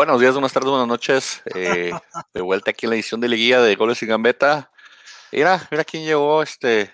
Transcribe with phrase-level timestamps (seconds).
[0.00, 1.42] Buenos días, buenas tardes, buenas noches.
[1.54, 1.92] Eh,
[2.32, 4.72] de vuelta aquí en la edición de Liguilla de Goles y Gambeta.
[5.30, 6.90] Mira, mira quién llegó, este.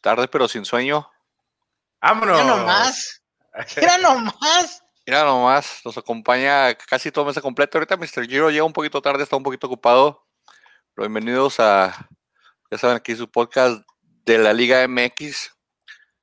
[0.00, 1.08] Tarde pero sin sueño.
[2.02, 2.42] ¡Vámonos!
[2.42, 3.22] Mira nomás.
[3.76, 4.82] Mira nomás.
[5.06, 7.78] Mira nomás, nos acompaña casi todo mes completo.
[7.78, 8.26] Ahorita Mr.
[8.26, 10.26] Giro llega un poquito tarde, está un poquito ocupado.
[10.96, 12.08] Pero bienvenidos a,
[12.72, 13.86] ya saben, aquí su podcast
[14.24, 15.57] de la Liga MX.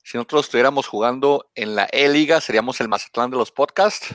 [0.05, 4.13] Si nosotros estuviéramos jugando en la E-Liga, seríamos el Mazatlán de los podcasts.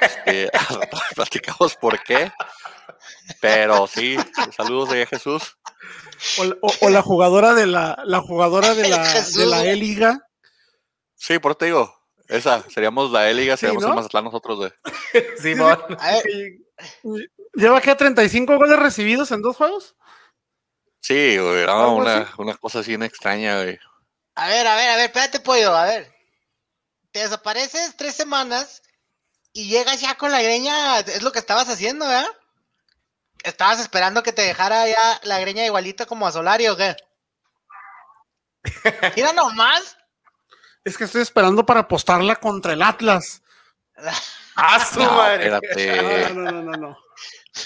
[0.00, 0.50] Este,
[1.14, 2.32] platicamos por qué.
[3.40, 4.16] Pero sí,
[4.56, 5.56] saludos de Jesús.
[6.38, 10.18] O, la- o- o la jugadora de la, la jugadora de la, de la E-Liga.
[11.14, 11.94] Sí, por eso te digo,
[12.26, 13.90] esa, seríamos la E-Liga, Sí, seríamos ¿no?
[13.90, 14.72] el Mazatlán nosotros de.
[15.40, 15.78] Simón.
[16.00, 16.58] A ver, que
[17.54, 19.94] Lleva que 35 goles recibidos en dos juegos.
[21.00, 23.78] Sí, güey, era Algo una, una cosa así extraña, güey.
[24.38, 26.14] A ver, a ver, a ver, espérate, pollo, a ver.
[27.10, 28.82] Te desapareces tres semanas
[29.52, 32.28] y llegas ya con la greña, es lo que estabas haciendo, ¿verdad?
[33.42, 36.96] Estabas esperando que te dejara ya la greña igualita como a Solari o qué?
[39.16, 39.96] Mira nomás.
[40.84, 43.42] Es que estoy esperando para apostarla contra el Atlas.
[44.54, 45.52] ¡A su No, madre!
[45.52, 46.28] espérate.
[46.34, 46.98] No, no, no, no, no.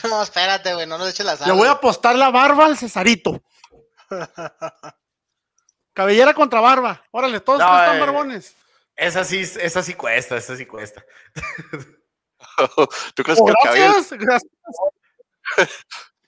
[0.08, 1.48] No, espérate, güey, no nos eches la sal.
[1.48, 3.42] Le voy a apostar la barba al Cesarito.
[5.92, 7.02] Cabellera contra barba.
[7.10, 8.56] Órale, todos No, están eh, barbones.
[8.96, 11.04] Esa sí, esa sí cuesta, esa sí cuesta.
[13.14, 14.50] ¿Tú crees Oh, que el cabello gracias, gracias.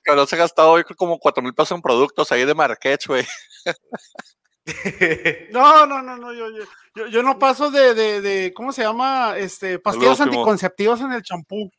[0.03, 3.27] cabrón se ha gastado creo como cuatro mil pesos en productos ahí de Marrakech, güey?
[5.51, 6.47] No, no, no, no, yo,
[6.95, 9.35] yo, yo, no paso de, de, de, ¿cómo se llama?
[9.37, 11.71] Este, pastillas anticonceptivas en el champú.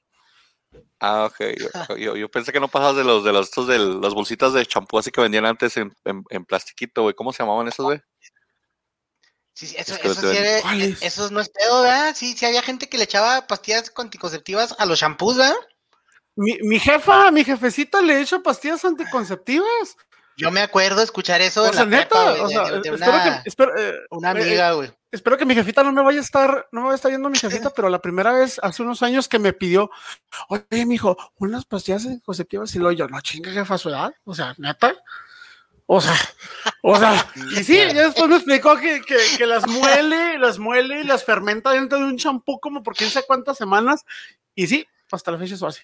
[0.99, 1.39] Ah, ok.
[1.57, 4.53] Yo, yo, yo pensé que no pasabas de los de los estos de las bolsitas
[4.53, 7.13] de champú así que vendían antes en, en, en plastiquito, güey.
[7.13, 8.01] ¿Cómo se llamaban esos, güey?
[9.53, 11.01] Sí, sí, eso, Es que eso, sí era- ¿Cuáles?
[11.01, 12.13] eso no es pedo, ¿verdad?
[12.15, 15.55] Sí, sí había gente que le echaba pastillas anticonceptivas a los shampoos, ¿verdad?
[16.35, 19.95] Mi, mi jefa, mi jefecita le echa pastillas anticonceptivas.
[20.37, 24.31] Yo me acuerdo escuchar eso O en sea, neta, espero una, que, espero, eh, una
[24.31, 24.91] amiga, güey.
[25.15, 27.29] Espero que mi jefita no me vaya a estar, no me vaya a estar viendo
[27.29, 29.89] mi jefita, pero la primera vez hace unos años que me pidió,
[30.49, 34.53] oye, mijo, unas pastillas anticonceptivas y luego yo, no chinga jefa su edad, o sea,
[34.57, 34.95] neta.
[35.87, 36.15] O sea,
[36.81, 41.01] o sea, y sí, ya después me explicó que, que, que las muele, las muele
[41.01, 44.03] y las fermenta dentro de un champú como por quién sabe cuántas semanas.
[44.55, 45.83] Y sí, hasta la fecha es así.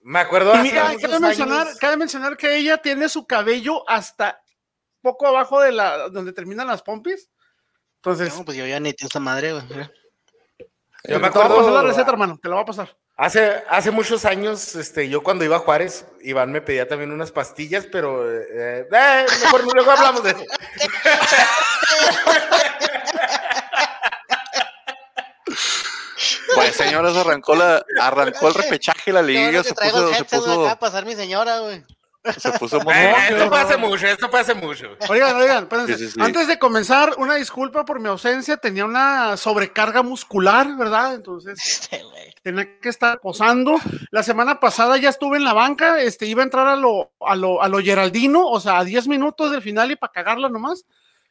[0.00, 4.42] Me acuerdo Y hace mira, cabe mencionar, cabe mencionar que ella tiene su cabello hasta
[5.02, 7.30] poco abajo de la donde terminan las pompis.
[7.98, 9.64] Entonces, No, pues yo ya ni esa madre, güey.
[9.68, 9.76] Yo
[11.02, 12.96] te me voy a pasar acuerdo la receta, hermano, te la voy a pasar.
[13.16, 17.32] Hace, hace muchos años, este, yo cuando iba a Juárez, Iván me pedía también unas
[17.32, 20.44] pastillas, pero eh, eh, mejor luego hablamos de eso.
[26.54, 31.04] Pues señores, arrancó la, arrancó el repechaje, la liga se puso, se puso, de pasar
[31.04, 31.84] mi señora, güey.
[32.32, 33.42] Se puso Eh, emocionante.
[33.44, 34.96] esto hace mucho, esto hace mucho.
[35.08, 35.98] Oigan, oigan, espérense.
[35.98, 36.20] Sí, sí, sí.
[36.20, 41.14] Antes de comenzar, una disculpa por mi ausencia, tenía una sobrecarga muscular, ¿verdad?
[41.14, 42.02] Entonces, Este,
[42.42, 43.76] tenía que estar posando.
[44.10, 47.34] La semana pasada ya estuve en la banca, este, iba a entrar a lo, a
[47.36, 50.84] lo, a lo Geraldino, o sea, a 10 minutos del final y para cagarla nomás.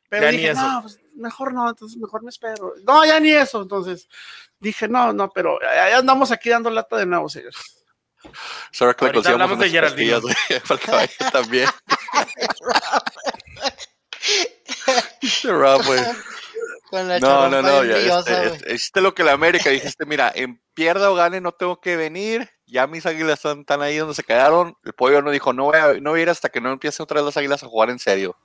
[0.10, 2.74] Pero Ya dije, no, pues, mejor no, entonces mejor me espero.
[2.86, 4.08] No, ya ni eso, entonces
[4.60, 7.56] dije, no, no, pero ya, ya andamos aquí dando lata de nuevo, señores.
[8.96, 9.70] Que Ahorita hablamos de
[10.68, 11.70] para el caballo también.
[15.44, 16.02] Rob, güey.
[17.20, 21.12] No, no, no, ya, este, este, hiciste lo que la América, dijiste, mira, en pierda
[21.12, 24.76] o gane no tengo que venir, ya mis águilas están, están ahí donde se quedaron,
[24.86, 27.04] el pollo no dijo, no voy a, no voy a ir hasta que no empiecen
[27.04, 28.38] otra vez las águilas a jugar en serio.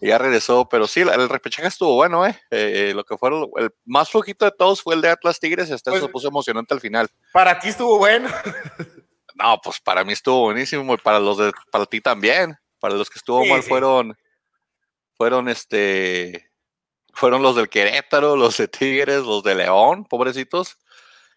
[0.00, 2.40] Y ya regresó, pero sí, el repechaje estuvo bueno, ¿eh?
[2.50, 5.70] Eh, lo que fue el, el más flojito de todos fue el de Atlas Tigres,
[5.70, 7.08] este Pues- se puso emocionante al final.
[7.32, 8.30] Para ti estuvo bueno.
[9.36, 12.56] No, pues para mí estuvo buenísimo y para los de, para ti también.
[12.78, 13.68] Para los que estuvo Sí, mal sí.
[13.68, 14.16] fueron,
[15.14, 16.50] fueron este,
[17.12, 20.78] fueron los del Querétaro, los de Tigres, los de León, pobrecitos,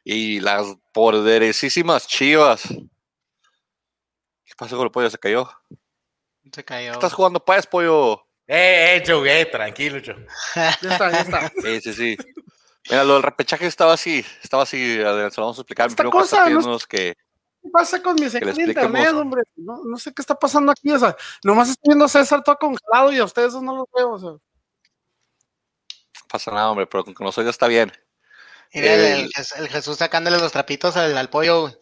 [0.04, 2.64] y las poderosísimas Chivas.
[2.64, 5.10] ¿Qué pasó con el pollo?
[5.10, 5.50] Se cayó.
[6.52, 6.94] Se cayó.
[6.94, 8.26] ¿Estás jugando pues, pollo?
[8.48, 10.26] Eh, eh, Joe, eh, tranquilo, Joe.
[10.56, 11.52] Ya está, ya está.
[11.62, 12.18] Sí, sí, sí.
[12.90, 15.88] Mira, lo del repechaje estaba así, estaba así, adelante, se lo vamos a explicar.
[15.88, 17.16] Mi Esta cosa, no pidiéndonos que,
[17.62, 19.44] ¿Qué pasa con mi señal de internet, hombre?
[19.56, 22.58] No, no sé qué está pasando aquí, o sea, nomás estoy viendo a César todo
[22.58, 24.30] congelado y a ustedes no los veo, o sea.
[24.30, 24.40] no
[26.30, 27.92] pasa nada, hombre, pero con que nos oiga está bien.
[28.74, 31.78] Mira el, El- el Jes- el Jesús sacándole los trapitos al, al pollo, güey.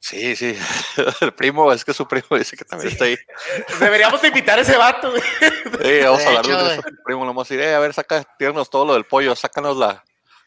[0.00, 0.54] Sí, sí.
[1.22, 3.16] El primo, es que su primo dice que también está ahí.
[3.80, 5.22] Deberíamos de invitar a ese vato, güey.
[5.22, 6.82] Sí, vamos De a hablar de eso.
[6.88, 9.34] El primo, le vamos a decir, eh, a ver, saca, tíranos todo lo del pollo,
[9.34, 10.04] sácanos la,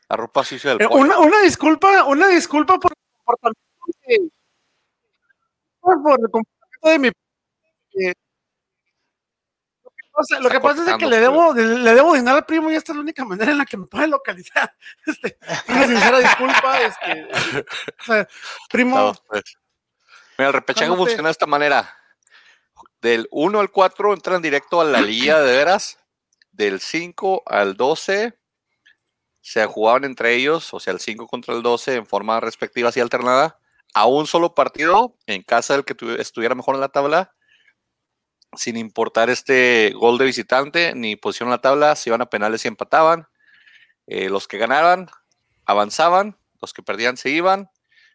[0.10, 1.02] La ropa sucia del Eh, pollo.
[1.02, 3.60] Una, una disculpa, una disculpa por el comportamiento
[4.06, 4.30] de,
[5.96, 8.14] por, el comportamiento de mi eh,
[9.84, 12.72] lo que pasa, lo que pasa es que le debo, le debo dinero al primo
[12.72, 14.76] y esta es la única manera en la que me puede localizar.
[15.06, 15.38] Este,
[15.68, 17.30] una sincera disculpa, este,
[18.00, 18.28] o sea,
[18.70, 19.44] primo, Vamos, pues.
[20.38, 21.96] Mira, el repechaje funciona de esta manera.
[23.02, 25.98] Del 1 al 4 entran directo a la liga de veras.
[26.52, 28.38] Del 5 al 12
[29.42, 33.00] se jugaban entre ellos, o sea, el 5 contra el 12 en forma respectiva así
[33.00, 33.60] alternada,
[33.94, 37.34] a un solo partido en casa del que tu- estuviera mejor en la tabla,
[38.56, 42.66] sin importar este gol de visitante ni posición en la tabla, se iban a penales
[42.66, 43.28] y empataban.
[44.08, 45.10] Eh, los que ganaban
[45.66, 47.70] avanzaban, los que perdían se iban,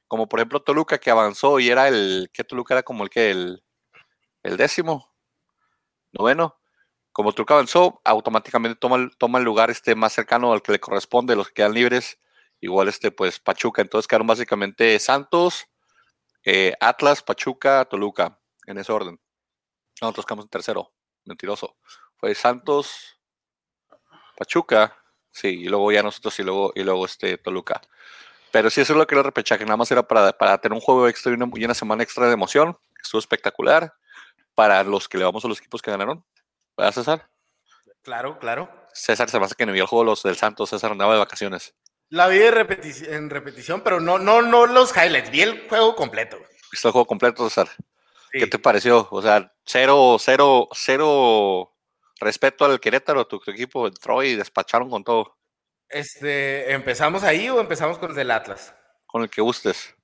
[0.08, 3.30] como por ejemplo Toluca que avanzó y era el, que Toluca era como el que
[3.32, 3.64] el,
[4.44, 5.12] el décimo,
[6.12, 6.58] noveno.
[7.12, 11.36] Como Toluca avanzó, automáticamente toma, toma el lugar este más cercano al que le corresponde,
[11.36, 12.18] los que quedan libres,
[12.62, 15.66] igual este pues Pachuca, entonces quedaron básicamente Santos,
[16.44, 19.20] eh, Atlas, Pachuca, Toluca, en ese orden.
[20.00, 20.92] Nosotros quedamos en tercero,
[21.24, 21.76] mentiroso.
[22.16, 23.20] Fue Santos,
[24.38, 24.96] Pachuca,
[25.30, 27.82] sí, y luego ya nosotros y luego, y luego este Toluca.
[28.52, 29.64] Pero sí, eso es lo que era el repechaje.
[29.64, 32.26] Nada más era para, para tener un juego extra y una, y una semana extra
[32.26, 32.76] de emoción.
[33.02, 33.94] Estuvo espectacular.
[34.54, 36.22] Para los que le vamos a los equipos que ganaron.
[36.76, 37.30] ¿Verdad, César?
[38.02, 38.68] Claro, claro.
[38.92, 40.68] César se me hace que no vio el juego los del Santos.
[40.68, 41.74] César andaba de vacaciones.
[42.12, 46.36] La vi en repetición, pero no, no, no los highlights, vi el juego completo.
[46.70, 47.68] ¿Viste el juego completo, César?
[48.30, 48.38] Sí.
[48.38, 49.08] ¿Qué te pareció?
[49.10, 51.72] O sea, cero, cero, cero
[52.20, 53.26] respeto al Querétaro.
[53.26, 55.38] Tu, tu equipo entró y despacharon con todo.
[55.88, 58.74] Este, ¿empezamos ahí o empezamos con el del Atlas?
[59.06, 59.94] Con el que gustes.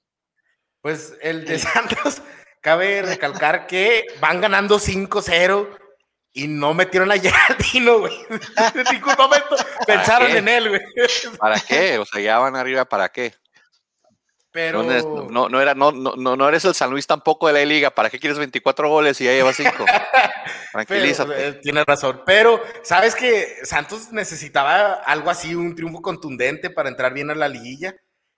[0.80, 2.22] Pues el de Santos,
[2.62, 5.78] cabe recalcar que van ganando 5-0
[6.32, 8.14] y no metieron a Geraldino, güey.
[8.30, 10.38] En ningún momento pensaron qué?
[10.38, 10.80] en él, güey.
[11.38, 11.98] ¿Para qué?
[11.98, 13.34] O sea, ya van arriba, ¿para qué?
[14.50, 17.46] Pero No, eres- no, no era, no, no, no no eres el San Luis tampoco
[17.48, 17.90] de la liga.
[17.90, 19.72] ¿Para qué quieres 24 goles y ya llevas 5?
[19.84, 21.48] Pero, Tranquilízate.
[21.48, 22.22] eh, tienes razón.
[22.24, 27.48] Pero, ¿sabes que Santos necesitaba algo así, un triunfo contundente para entrar bien a la
[27.48, 27.94] liguilla?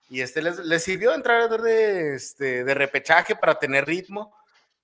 [0.09, 4.35] Y este les, les sirvió entrar de, este, de repechaje para tener ritmo,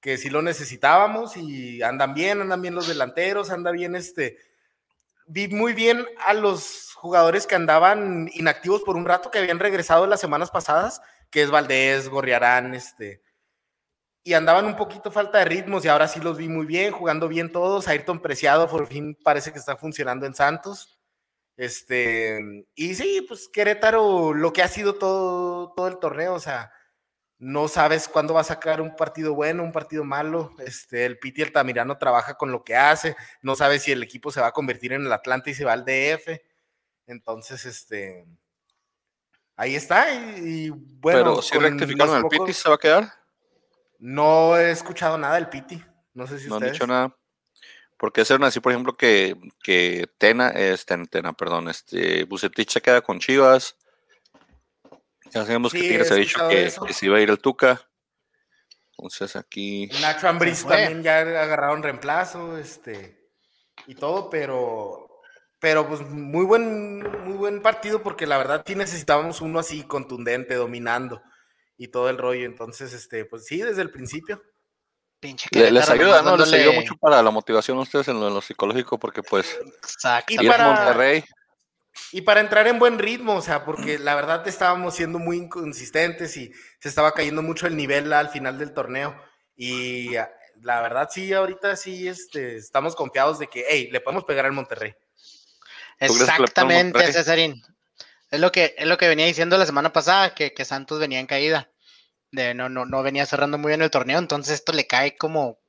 [0.07, 4.37] que sí lo necesitábamos y andan bien, andan bien los delanteros, anda bien este.
[5.25, 10.07] Vi muy bien a los jugadores que andaban inactivos por un rato, que habían regresado
[10.07, 13.21] las semanas pasadas, que es Valdés, Gorriarán, este,
[14.23, 17.27] y andaban un poquito falta de ritmos y ahora sí los vi muy bien, jugando
[17.27, 17.89] bien todos.
[17.89, 20.97] Ayrton Preciado por fin parece que está funcionando en Santos.
[21.57, 26.71] Este, y sí, pues Querétaro, lo que ha sido todo, todo el torneo, o sea,
[27.39, 30.53] no sabes cuándo va a sacar un partido bueno, un partido malo.
[30.59, 34.41] Este, el Piti Altamirano trabaja con lo que hace, no sabe si el equipo se
[34.41, 36.41] va a convertir en el Atlante y se va al DF.
[37.05, 38.25] Entonces, este,
[39.55, 40.13] ahí está.
[40.13, 43.13] Y, y bueno, Pero si rectificaron pocos- Piti, ¿se va a quedar?
[43.99, 45.83] no he escuchado nada del Piti.
[46.13, 47.15] No sé si No han dicho nada.
[47.97, 53.01] Porque ser así, por ejemplo, que, que Tena, este, Tena, perdón, este, Bucetich se queda
[53.01, 53.75] con Chivas.
[55.37, 57.81] Ya sabemos que Tigres ha dicho que, que se iba a ir el Tuca.
[58.91, 59.89] Entonces aquí.
[60.01, 63.29] Nacho Ambriz también ya agarraron reemplazo, este,
[63.85, 65.07] y todo, pero,
[65.59, 70.55] pero pues muy buen, muy buen partido porque la verdad sí necesitábamos uno así contundente,
[70.55, 71.21] dominando
[71.77, 72.45] y todo el rollo.
[72.45, 74.41] Entonces, este, pues sí, desde el principio.
[75.19, 76.37] Pinche le- les ayuda, ¿no?
[76.37, 79.57] Les ayuda mucho para la motivación a ustedes en lo, en lo psicológico, porque pues.
[80.27, 81.23] Es para- Monterrey.
[82.11, 86.37] Y para entrar en buen ritmo, o sea, porque la verdad estábamos siendo muy inconsistentes
[86.37, 89.19] y se estaba cayendo mucho el nivel al final del torneo.
[89.55, 94.23] Y ah, la verdad sí, ahorita sí este, estamos confiados de que, hey, le podemos
[94.23, 94.95] pegar al Monterrey.
[95.99, 97.13] Exactamente, Monterrey?
[97.13, 97.63] Cesarín.
[98.29, 101.19] Es lo que, es lo que venía diciendo la semana pasada, que, que Santos venía
[101.19, 101.69] en caída.
[102.29, 105.59] De, no, no, no venía cerrando muy bien el torneo, entonces esto le cae como,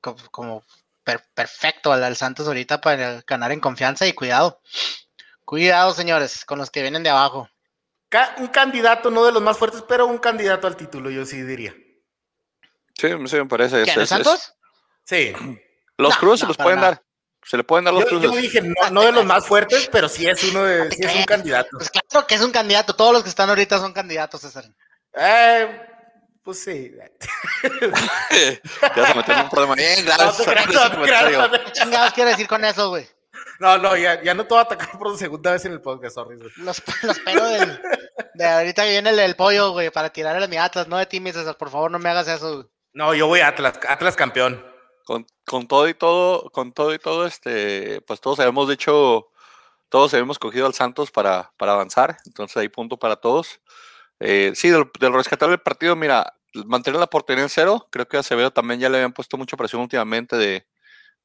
[0.00, 0.64] como, como
[1.04, 4.60] per- perfecto al, al Santos ahorita para ganar en confianza y cuidado.
[5.50, 7.48] Cuidado, señores, con los que vienen de abajo.
[8.08, 11.42] Ca- un candidato, no de los más fuertes, pero un candidato al título, yo sí
[11.42, 11.74] diría.
[12.96, 13.78] Sí, sí me parece.
[13.82, 14.54] es- ¿Quién, el es- es- Santos?
[15.04, 15.32] Sí.
[15.98, 16.90] los No, cruces se no, los pueden nada.
[16.92, 17.02] dar.
[17.44, 18.42] Se le pueden dar los Yo, yo cruces.
[18.42, 21.24] dije, no, no de los más fuertes, pero sí es uno de, sí es un
[21.24, 21.70] candidato.
[21.72, 24.76] Pues claro que es un candidato, todos los que están ahorita son candidatos, Cesarín.
[25.14, 25.82] Eh,
[26.44, 26.92] pues sí.
[27.80, 30.24] Te vas a meter en un problema bien grave.
[30.26, 31.38] No te César, creas, con ese no te creas, comentario.
[31.38, 33.08] no te- ¿Qué chingados quiere decir con eso, güey?
[33.60, 36.14] No, no, ya, ya no te voy a atacar por segunda vez en el podcast,
[36.14, 36.36] sorry.
[36.36, 36.50] güey.
[36.56, 37.80] Los, los pelos del,
[38.34, 41.06] de ahorita que viene el, el pollo, güey, para tirarle a mi Atlas, no de
[41.06, 42.66] ti, mi César, por favor, no me hagas eso, güey.
[42.94, 44.64] No, yo voy a Atlas, Atlas campeón.
[45.04, 49.28] con, con todo y todo, con todo y todo, este, pues todos habíamos dicho
[49.90, 53.60] todos habíamos cogido al Santos para, para avanzar, entonces hay punto para todos.
[54.20, 56.32] Eh, sí, del, del rescatable del partido, mira,
[56.66, 59.56] mantener la portería en cero, creo que a Acevedo también ya le habían puesto mucha
[59.56, 60.64] presión últimamente de,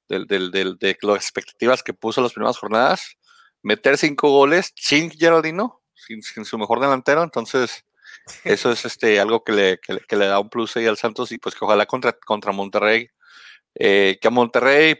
[0.07, 3.17] del- del- del- de las expectativas que puso las primeras jornadas.
[3.63, 7.83] Meter cinco goles sin Geraldino, sin, sin su mejor delantero, entonces
[8.43, 10.97] eso es este algo que le, que, le- que le da un plus ahí al
[10.97, 13.09] Santos y pues que ojalá contra, contra Monterrey,
[13.75, 14.95] eh, que a Monterrey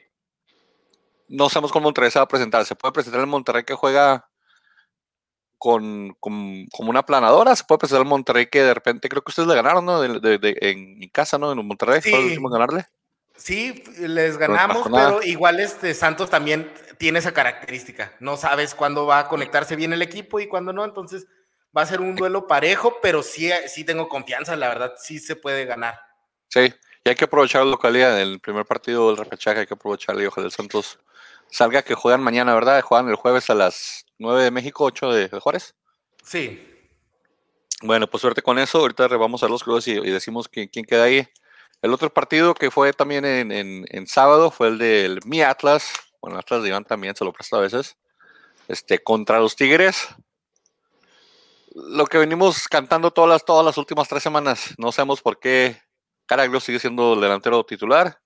[1.28, 2.66] no sabemos cómo Monterrey se va a presentar.
[2.66, 4.30] Se puede presentar el Monterrey que juega
[5.58, 9.32] con, con- como una planadora, se puede presentar el Monterrey que de repente creo que
[9.32, 10.02] ustedes le ganaron, ¿no?
[10.02, 11.52] De- de- de- en, en casa, ¿no?
[11.52, 12.28] En Monterrey, fue el Sí.
[12.30, 12.86] último ganarle.
[13.38, 15.10] Sí, les ganamos, nada.
[15.10, 18.14] pero igual este Santos también tiene esa característica.
[18.20, 21.28] No sabes cuándo va a conectarse bien el equipo y cuándo no, entonces
[21.76, 25.36] va a ser un duelo parejo, pero sí, sí tengo confianza, la verdad, sí se
[25.36, 26.00] puede ganar.
[26.48, 26.74] Sí,
[27.04, 30.26] y hay que aprovechar la localidad del primer partido del repechaje, hay que aprovecharlo y
[30.26, 31.00] ojalá el Santos
[31.50, 32.82] salga que juegan mañana, ¿verdad?
[32.82, 35.76] Juegan el jueves a las 9 de México, 8 de, de Juárez.
[36.24, 36.72] Sí.
[37.82, 38.80] Bueno, pues suerte con eso.
[38.80, 41.28] Ahorita vamos a ver los clubes y, y decimos quién, quién queda ahí.
[41.82, 45.92] El otro partido que fue también en, en- en sábado fue el del Mi Atlas.
[46.22, 47.98] Bueno, Atlas de Iván también se lo presta a veces.
[48.68, 50.08] Este, contra los Tigres.
[51.76, 54.74] Lo que venimos cantando todas las, todas las últimas tres semanas.
[54.78, 55.78] No sabemos por qué
[56.26, 58.20] Caraglio sigue siendo el delantero titular.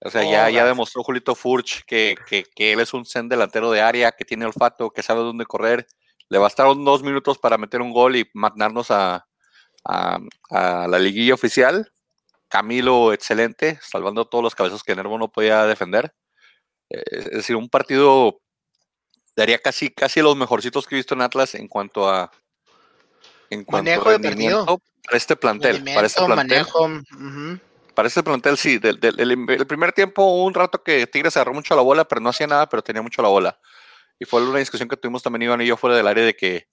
[0.00, 3.70] O sea, ya, ya demostró Julito Furch que, que- que él es un zen delantero
[3.70, 5.86] de área, que tiene olfato, que sabe dónde correr.
[6.28, 9.26] Le bastaron dos minutos para meter un gol y mandarnos a,
[9.84, 10.18] a,
[10.50, 11.90] a la liguilla oficial.
[12.54, 16.14] Camilo, excelente, salvando todos los cabezos que Nervo no podía defender.
[16.88, 18.40] Eh, es decir, un partido
[19.34, 22.30] daría casi, casi los mejorcitos que he visto en Atlas en cuanto a
[23.50, 24.30] en cuanto Manejo a de partido.
[24.30, 25.82] rendimiento para este plantel.
[25.82, 26.84] Para este plantel, manejo.
[26.84, 27.58] ujú.
[27.92, 28.78] para este plantel sí.
[28.78, 32.04] Del, del- el, el primer tiempo hubo un rato que Tigres agarró mucho la bola,
[32.04, 33.58] pero no hacía nada, pero tenía mucho la bola.
[34.20, 36.68] Y fue una discusión que tuvimos también Iván y yo fuera del área de que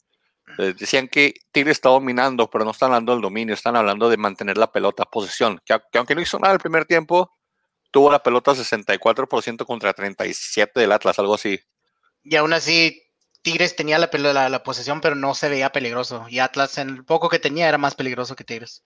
[0.58, 4.58] decían que Tigres está dominando, pero no están hablando del dominio, están hablando de mantener
[4.58, 5.62] la pelota, posesión.
[5.66, 7.32] Que, que aunque no hizo nada el primer tiempo,
[7.92, 11.60] tuvo la pelota 64% contra 37 del Atlas, algo así.
[12.24, 13.04] Y aún así,
[13.42, 16.26] Tigres tenía la, la, la posesión, pero no se veía peligroso.
[16.30, 18.84] Y Atlas, en el poco que tenía, era más peligroso que Tigres.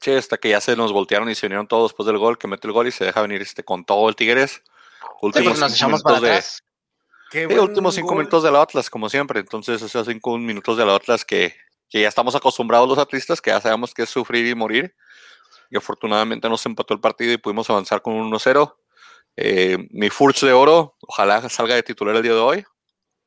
[0.00, 2.46] Sí, hasta que ya se nos voltearon y se unieron todos después del gol, que
[2.46, 4.52] mete el gol y se deja venir este con todo el Tigres.
[4.52, 4.60] Sí,
[5.22, 6.62] Últimos nos echamos para de, atrás.
[7.30, 8.18] Qué Sí, buen últimos cinco gol.
[8.18, 9.40] minutos de la Atlas, como siempre.
[9.40, 11.54] Entonces, esos cinco minutos de la Atlas que,
[11.88, 14.94] que ya estamos acostumbrados los atlistas, que ya sabemos que es sufrir y morir.
[15.70, 18.74] Y afortunadamente nos empató el partido y pudimos avanzar con un 1-0.
[19.36, 22.64] Eh, mi Furch de oro, ojalá salga de titular el día de hoy.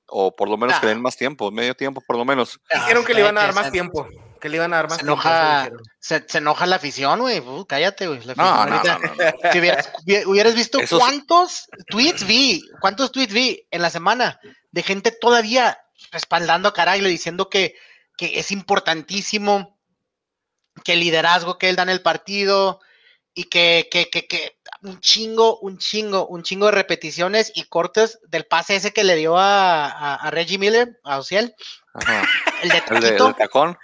[0.08, 0.90] O por lo menos que Ah.
[0.90, 2.60] den más tiempo, medio tiempo por lo menos.
[2.74, 4.08] Dijeron que le iban a dar más tiempo.
[4.42, 5.70] Que le iban a dar más Se enoja,
[6.00, 7.40] se, se enoja la afición, güey.
[7.40, 8.20] Uh, cállate, güey.
[8.26, 9.52] No, no, no, no, no.
[9.52, 14.40] Si hubieras, hubi- hubieras visto cuántos tweets vi, cuántos tweets vi en la semana
[14.72, 15.78] de gente todavía
[16.12, 17.76] respaldando a Caraglio diciendo que,
[18.18, 19.78] que es importantísimo
[20.84, 22.80] que el liderazgo que él da en el partido
[23.34, 28.20] y que, que, que, que un chingo, un chingo, un chingo de repeticiones y cortes
[28.28, 31.54] del pase ese que le dio a, a, a Reggie Miller, a Ociel,
[31.94, 32.24] Ajá.
[32.64, 33.78] el de El de, el taquito de tacón.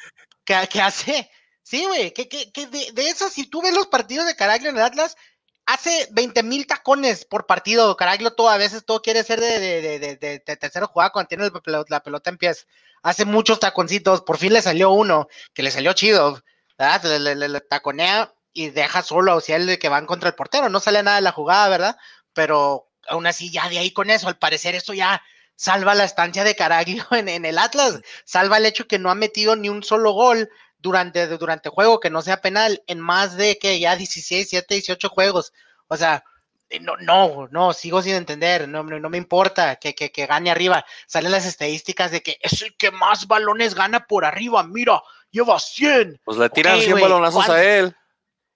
[0.48, 1.30] Que, hace.
[1.64, 4.78] Sí, güey, que, que, de, de eso, si tú ves los partidos de Caraglio en
[4.78, 5.18] el Atlas,
[5.66, 7.96] hace 20 mil tacones por partido.
[7.98, 9.60] Caraglio todo, a veces todo quiere ser de,
[10.00, 11.52] de, de, tercera jugada cuando tiene
[11.88, 12.68] la pelota en pies.
[13.04, 16.42] Hace muchos taconcitos, por fin le salió uno, que le salió chido.
[16.78, 20.70] Le, taconea y deja solo a Ociel que van contra el portero.
[20.70, 21.98] No sale nada de la jugada, ¿verdad?
[22.34, 25.22] Pero aún así, ya de ahí con eso, al parecer esto ya
[25.58, 29.16] salva la estancia de Caraglio en, en el Atlas, salva el hecho que no ha
[29.16, 30.50] metido ni un solo gol
[30.80, 35.10] durante, durante juego que no sea penal en más de que ya 16, 7, 18
[35.10, 35.52] juegos.
[35.88, 36.24] O sea,
[36.70, 40.26] eh, no, no, no, sigo sin entender, no, no, no me importa que, que, que
[40.26, 40.86] gane arriba.
[41.08, 45.60] Salen las estadísticas de que es el que más balones gana por arriba, mira, lleva
[45.60, 46.22] 100.
[46.24, 47.58] Pues le tiran Ok, 100 güey, balonazos ¿cuál?
[47.58, 47.96] a él.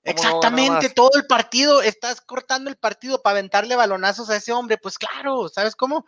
[0.03, 3.75] ¿Cómo no va a ganar Exactamente, todo el partido, estás cortando el partido para aventarle
[3.75, 6.05] balonazos a ese hombre, pues claro, ¿sabes cómo?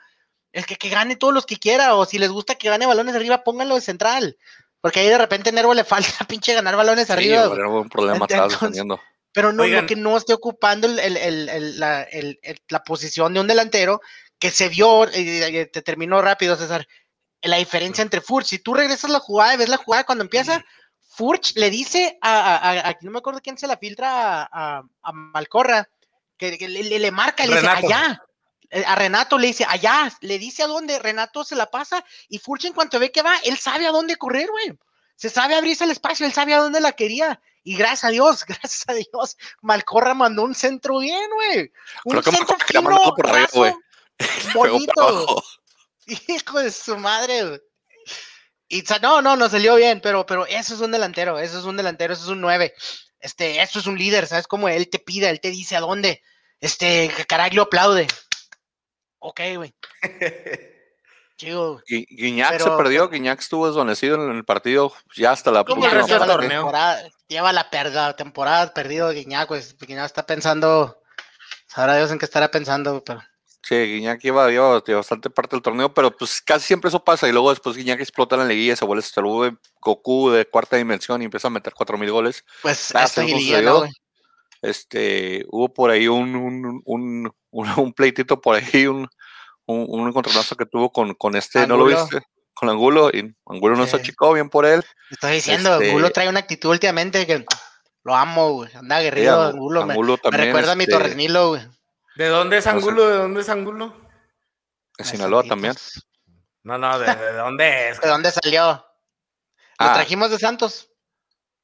[0.54, 3.14] El que, que gane todos los que quiera, o si les gusta que gane balones
[3.16, 4.38] arriba, pónganlo de central,
[4.80, 5.84] porque ahí de repente a Nervo le
[6.24, 7.48] falta pinche ganar balones Sí, arriba.
[7.48, 9.02] güey, era un problema atrás Entonces- defendiendo.
[9.34, 9.82] pero no, Oigan.
[9.82, 13.40] no que no esté ocupando el- el- el- el- la, el- el- la posición de
[13.42, 14.00] un delantero
[14.40, 16.88] que se vio, y, y te terminó rápido, César,
[17.42, 20.64] la diferencia entre Furch, si tú regresas la jugada y ves la jugada cuando empieza,
[21.16, 24.50] Furch le dice a, a- a- a- no me acuerdo quién se la filtra a,
[24.52, 25.90] a- a Malcorra,
[26.38, 27.82] que, que le, le- le marca, le Renato.
[27.82, 28.24] dice allá.
[28.74, 32.40] Eh, A Renato le dice allá, le dice a dónde, Renato se la pasa y
[32.40, 34.74] Furch en cuanto ve que va, él sabe a dónde correr, güey.
[35.16, 37.40] Se sabe abrirse el espacio, él sabe a dónde la quería.
[37.64, 41.72] Y gracias a Dios, gracias a Dios, Malcorra mandó un centro bien, güey.
[42.04, 43.76] Un Creo que centro quería fino, por raso, para
[44.56, 45.44] bonito.
[46.08, 47.62] Hijo de su madre, güey.
[48.70, 51.78] Y no, no, no salió bien, pero, pero eso es un delantero, eso es un
[51.78, 52.74] delantero, eso es un 9.
[53.20, 54.48] Este, eso es un líder, ¿sabes?
[54.48, 56.24] Como él te pide, él te dice a dónde.
[56.60, 58.08] Este, que caray lo aplaude.
[59.26, 59.74] Ok, güey.
[61.38, 61.82] Chido.
[61.90, 65.92] Gui- Guiñac se perdió, Guiñac estuvo desvanecido en el partido ya hasta la Como el
[65.92, 66.72] resto del torneo.
[67.28, 69.62] lleva la, per- la temporada perdido Guiñac, güey.
[69.80, 71.02] Guiñac está pensando,
[71.68, 73.22] sabrá Dios en qué estará pensando, pero
[73.64, 77.30] Sí, Guiñac lleva, lleva lleva bastante parte del torneo, pero pues casi siempre eso pasa
[77.30, 81.22] y luego después Guiñac explota en la liguilla, se vuelve, vuelve Goku de cuarta dimensión
[81.22, 82.44] y empieza a meter 4000 goles.
[82.62, 83.70] pues liguilla, sucedió.
[83.70, 83.92] ¿no, güey?
[84.62, 89.08] Este, hubo por ahí un, un, un, un, un pleitito por ahí, un,
[89.66, 92.22] un, un encontronazo que tuvo con, con este, ¿no lo viste?
[92.54, 93.98] Con Angulo, y Angulo no se Sí.
[93.98, 94.84] achicó bien por él.
[95.10, 97.46] Estoy diciendo, Este- Angulo trae una actitud últimamente que
[98.04, 98.70] lo amo, güey.
[98.76, 99.86] Anda aguerrido, Sí, Angulo.
[99.86, 101.62] me- Angulo me, también, recuerda a mi este, Torrenilo, güey.
[102.16, 102.68] ¿De dónde es.
[102.68, 103.08] Angulo?
[103.10, 103.96] ¿De dónde es Angulo?
[105.00, 105.74] En Sinaloa también.
[106.64, 108.00] No, no, ¿de, de dónde es?
[108.02, 108.62] ¿De dónde salió?
[108.66, 108.86] Lo
[109.80, 109.94] Ah.
[109.96, 110.90] trajimos de Santos.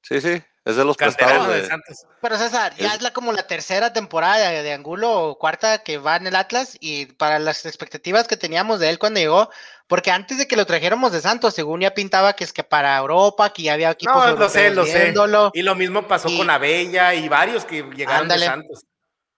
[0.01, 2.05] Sí, sí, es de los prestados de de, Santos.
[2.21, 5.79] Pero César, ya Es- es la como la tercera temporada de, de Angulo o cuarta
[5.83, 9.49] que va en el Atlas y para las expectativas que teníamos de él cuando llegó,
[9.87, 12.97] porque antes de que lo trajéramos de Santos, según ya pintaba que es que para
[12.97, 15.13] Europa, que ya había equipos No, lo sé, lo sé.
[15.53, 18.41] Y lo mismo pasó Y- con Abella y varios que llegaron Ándale.
[18.41, 18.85] de Santos.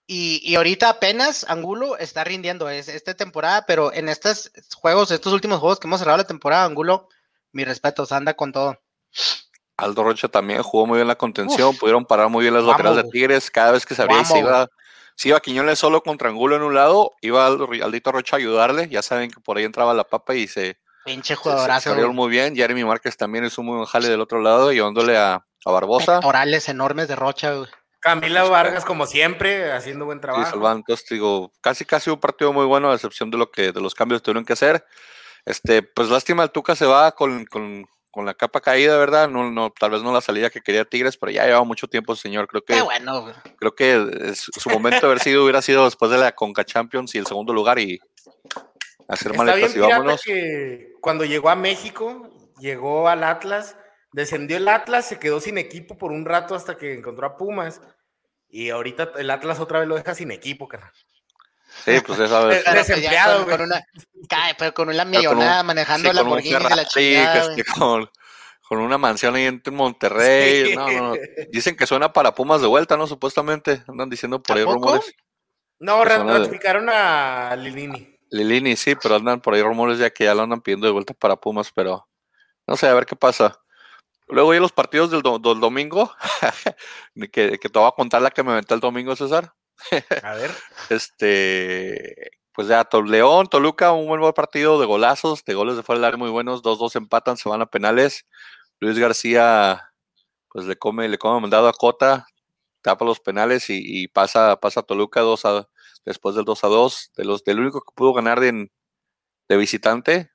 [0.08, 5.32] Y, y ahorita apenas Angulo está rindiendo es, esta temporada, pero en estos juegos, estos
[5.32, 7.08] últimos juegos que hemos cerrado la temporada, Angulo,
[7.54, 8.78] mi respeto, anda con todo.
[9.84, 13.10] Aldo Rocha también jugó muy bien la contención, pudieron parar muy bien las laterales de
[13.12, 14.68] Tigres, cada vez que se abría y se iba,
[15.16, 18.88] se iba Quiñones solo contra Angulo en un lado, iba Aldo- Aldito Rocha a ayudarle,
[18.90, 21.90] ya saben que por ahí entraba la papa y se, Pinche se, se- se jugadorazo.
[21.90, 25.18] abrieron muy bien, Jeremy Márquez también es un muy buen jale del otro lado, llevándole
[25.18, 27.70] a, a Barbosa, Pectorales enormes de Rocha, güey.
[28.00, 30.50] Camila Vargas, como siempre, haciendo buen y trabajo.
[30.50, 33.80] salvando, entonces digo, casi casi un partido muy bueno, a excepción de lo que, de
[33.82, 34.84] los cambios que tuvieron que hacer,
[35.46, 39.30] este, pues lástima, el Tuca se va con, con, con la capa caída, ¿verdad?
[39.30, 42.16] No, no, tal vez no la salida que quería Tigres, pero ya lleva mucho tiempo,
[42.16, 42.74] señor, creo que...
[42.76, 43.32] Qué bueno.
[43.58, 47.16] Creo que es- su momento de haber sido hubiera sido después de la Conca Champions
[47.16, 48.00] y el segundo lugar y
[49.08, 50.22] hacer Está bien maletas y pirata vámonos.
[50.24, 53.78] que cuando llegó a México, llegó al Atlas,
[54.12, 57.82] descendió el Atlas, se quedó sin equipo por un rato hasta que encontró a Pumas.
[58.50, 60.92] Y ahorita el Atlas otra vez lo deja sin equipo, carnal.
[61.86, 63.82] Sí, pues ya desempleado, con, una,
[64.30, 67.16] cae, pero con una Pero con un- millonada manejando sí, la Lamborghini de la güey.
[67.16, 68.10] esté con,
[68.68, 70.68] con una mansión ahí en Monterrey.
[70.68, 70.76] Sí.
[70.76, 71.14] No, no, no.
[71.52, 73.08] Dicen que suena para Pumas de vuelta, ¿no?
[73.08, 73.84] Supuestamente.
[73.88, 74.76] Andan diciendo por ¿A ahí poco?
[74.76, 75.14] rumores.
[75.80, 76.06] No, de-
[76.40, 78.16] ratificaron a Lilini.
[78.30, 81.14] Lilini, sí, pero andan por ahí rumores ya que ya lo andan pidiendo de vuelta
[81.14, 82.08] para Pumas, pero
[82.68, 83.60] no sé, a ver qué pasa.
[84.28, 86.14] Luego ya los partidos del, do- del domingo,
[87.34, 89.54] que, que te voy a contar la que me aventé el domingo, César.
[90.24, 90.52] A ver.
[90.90, 96.06] Este, pues ya, León, Toluca, un buen, partido de golazos, de goles de fuera del
[96.06, 98.28] área muy buenos, 2-2 empatan, se van a penales.
[98.80, 99.92] Luis García,
[100.50, 102.26] pues le come, le come mandado a Cota,
[102.82, 105.70] tapa los penales y, y pasa, pasa a Toluca 2 a,
[106.06, 107.12] después del 2 a 2.
[107.16, 108.72] De los, del único que pudo ganar de,
[109.50, 110.32] de visitante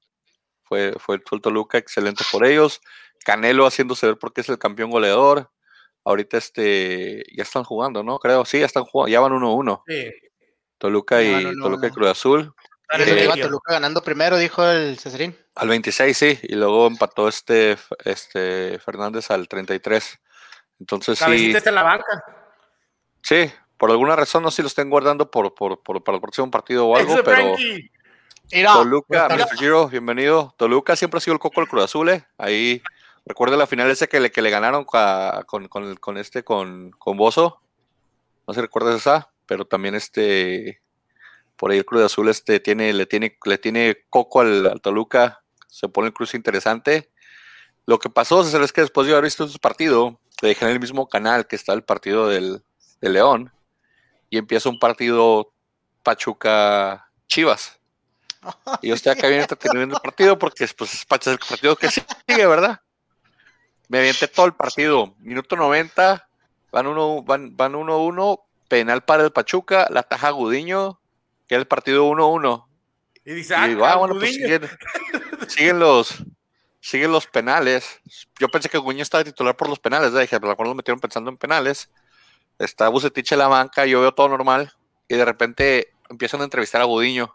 [0.63, 2.81] fue, fue, fue el Toluca, excelente por ellos.
[3.25, 5.51] Canelo haciéndose ver porque es el campeón goleador.
[6.07, 8.19] Ahorita este ya están jugando, ¿no?
[8.21, 9.83] Creo, sí, ya están jugando, ya van 1-1.
[9.89, 10.11] Sí.
[10.79, 11.63] Toluca y van 1-1.
[11.63, 12.55] Toluca y Cruz Azul.
[12.97, 15.37] Eh, iba Toluca ganando primero, dijo el Cesarín.
[15.57, 20.21] Al 26, sí, y luego empató este, este Fernández al 33.
[20.79, 22.25] Entonces sí, está en la banca.
[23.23, 26.21] sí, por alguna razón no sé si lo estén guardando por, por, por- para el
[26.23, 27.91] próximo partido o algo, Eso, pero Frankie.
[28.65, 29.29] Toluca.
[29.29, 29.57] Mr.
[29.59, 30.55] Giro, bienvenido.
[30.57, 32.25] Toluca siempre ha sido el coco del Cruz Azul, ¿eh?
[32.39, 32.81] Ahí,
[33.27, 37.17] recuerda la final ese que le, que le ganaron con, con, con este, con, con
[37.17, 37.61] Bozo.
[38.47, 40.81] No sé si recuerdas esa, pero también este,
[41.57, 45.43] por ahí el Cruz Azul este tiene, le tiene, le tiene coco al, al Toluca,
[45.69, 47.11] se pone el Cruz interesante.
[47.85, 50.73] Lo que pasó, César, es que después de haber visto ese partido, le dejé en
[50.73, 52.63] el mismo canal que está el partido del,
[53.01, 53.53] del León,
[54.31, 55.53] y empieza un partido
[56.03, 57.79] Pachuca Chivas.
[58.83, 62.47] Y yo estoy acá bien entretenido el partido porque pues, es el partido que sigue,
[62.47, 62.81] ¿verdad?
[63.89, 65.15] Me avienté todo el partido.
[65.19, 66.29] Minuto 90,
[66.73, 71.01] van 1-1, uno, van, van 1-1, penal para el Pachuca, la taja Gudiño,
[71.47, 72.67] que es el partido 1-1.
[73.25, 74.69] Y dice, Y ah, digo, ah, bueno, pues siguen,
[75.49, 76.25] siguen los
[76.87, 78.01] siguen los penales.
[78.39, 80.21] Yo pensé que Gudiño estaba titular por los penales, ¿verdad?
[80.21, 81.91] dije, lo mejor lo metieron pensando en penales.
[82.59, 84.73] Está Bucetich en la banca, yo veo todo normal,
[85.09, 87.35] y de repente empiezan a entrevistar a Gudiño.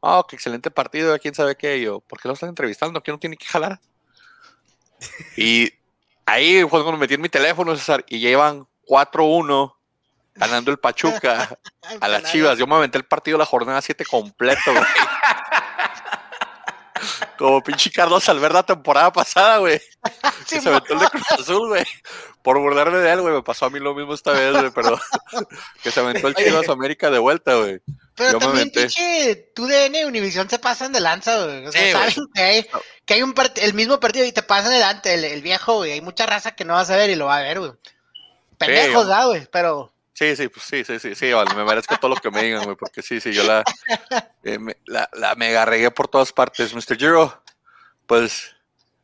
[0.00, 1.80] Oh, qué excelente partido, quién sabe qué.
[1.80, 3.00] Yo, ¿por qué lo están entrevistando?
[3.00, 3.80] ¿Quién no tiene que jalar?
[5.36, 5.72] y
[6.28, 9.74] ahí fue cuando metí en mi teléfono, César, y llevan 4-1
[10.34, 11.58] ganando el Pachuca
[12.00, 12.58] a las Chivas.
[12.58, 14.84] Yo me aventé el partido de la jornada 7 completo, güey.
[17.38, 19.80] Como pinche Carlos Alberta temporada pasada, güey.
[20.44, 21.84] Sí, se metió el de Cruz Azul, güey.
[22.42, 23.34] Por burlarme de él, güey.
[23.34, 24.98] Me pasó a mí lo mismo esta vez, güey, pero
[25.82, 27.80] que se aventó el Chivas América de vuelta, güey.
[28.18, 28.80] Pero Yo me también, aventé.
[28.82, 31.66] pinche, tú DN y Univisión se pasan de lanza, güey.
[31.66, 32.10] O sea, Sí, güey.
[32.12, 32.66] saben que hay,
[33.06, 35.92] que hay un part- el mismo partido y te pasan delante, el, el viejo, güey.
[35.92, 37.72] Hay mucha raza que no vas a ver y lo va a ver, güey.
[38.58, 39.46] Pendejos, ¿verdad, güey?
[39.50, 42.42] Pero, Sí, sí, pues sí, sí, sí, sí, vale, me merezco todo lo que me
[42.42, 43.62] digan, güey, porque sí, sí, yo la,
[44.42, 46.74] eh, me, la, la mega regué por todas partes.
[46.74, 46.96] Mr.
[46.98, 47.40] Giro,
[48.04, 48.52] pues,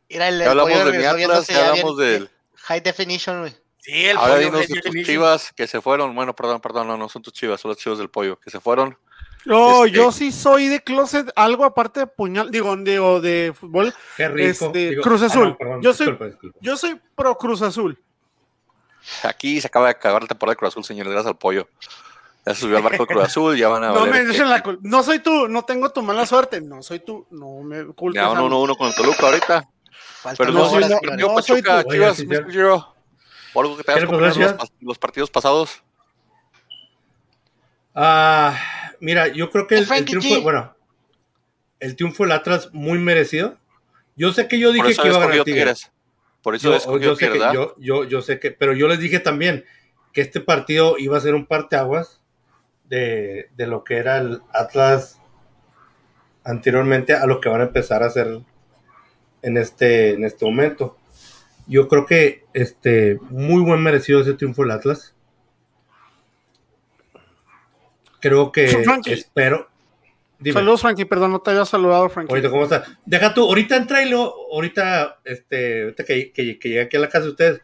[0.08, 2.28] el, ya hablamos de mi Atlas, ya hablamos del...
[2.56, 3.56] High definition, güey.
[3.78, 6.96] Sí, el Ahora pollo dinos de tus chivas que se fueron, bueno, perdón, perdón, no,
[6.96, 8.98] no son tus chivas, son los chivas del pollo, que se fueron.
[9.46, 13.92] No, Este- yo sí soy de closet, algo aparte de puñal, digo, digo, de fútbol.
[14.16, 14.66] Qué rico.
[14.66, 15.56] Este, Cruz Azul.
[15.56, 16.58] perdón, Yo soy- disculpa, disculpa.
[16.62, 17.98] Yo soy pro Cruz Azul.
[19.22, 21.68] Aquí se acaba de acabar la temporada de Cruz Azul, señores, gracias al pollo.
[22.46, 24.48] Ya se subió al barco de Cruz Azul, ya van a No valer me echen
[24.48, 26.60] la cul- No soy tú, no tengo tu mala suerte.
[26.62, 28.22] No soy tú, no me culpes.
[28.22, 28.42] Ya mí.
[28.44, 29.68] uno uno con el Toluca ahorita.
[30.38, 31.90] Pero no, no, soy- horas, no, no soy Pachuca, tú.
[31.90, 32.50] Chivas, sí, Mr.
[32.50, 32.94] Giro.
[33.52, 35.82] O algo que te hayas ¿Qué le comido pasó, los, los partidos pasados.
[37.94, 38.58] Ah,
[39.04, 40.42] mira, yo creo que El triunfo, G.
[40.42, 40.74] bueno,
[41.80, 43.58] el triunfo del Atlas muy merecido.
[44.16, 45.90] Yo sé que yo dije que iba a ganar Tigres.
[46.42, 49.18] Por eso Yo, yo sé que, yo, yo, yo sé que, pero yo les dije
[49.18, 49.64] también
[50.12, 52.20] que este partido iba a ser un parteaguas
[52.84, 55.20] de, de lo que era el Atlas
[56.44, 58.40] anteriormente a lo que van a empezar a hacer
[59.42, 60.96] en este, en este momento.
[61.66, 65.14] Yo creo que este muy buen merecido ese triunfo del Atlas.
[68.28, 69.12] Creo que Frankie.
[69.12, 69.68] espero.
[70.38, 70.54] Dime.
[70.54, 72.30] Saludos, Frankie, perdón, no te había saludado, Frankie.
[72.32, 72.84] Ahorita, ¿cómo está?
[73.06, 77.00] Deja tú, ahorita entra y luego, ahorita, este, ahorita que, que, que llegué aquí a
[77.00, 77.60] la casa de ustedes,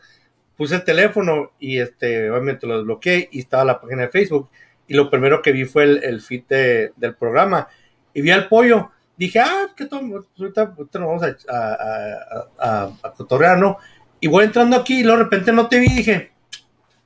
[0.56, 4.48] puse el teléfono y este, obviamente lo desbloqueé y estaba la página de Facebook.
[4.86, 7.68] Y lo primero que vi fue el, el feed de- del programa.
[8.14, 8.90] Y vi al pollo.
[9.16, 10.00] Dije, ah, ¿qué todo?
[10.38, 13.76] Ahorita, ahorita nos vamos a, a, a, a- cotorrear, ¿no?
[14.20, 16.32] Y voy entrando aquí y luego de repente no te vi y dije,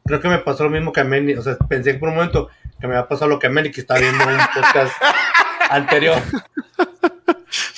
[0.05, 1.35] creo que me pasó lo mismo que a Manny.
[1.35, 2.49] O sea, pensé por un momento
[2.81, 4.93] que me había pasado lo que a Manny, que estaba viendo un podcast
[5.71, 6.21] anterior.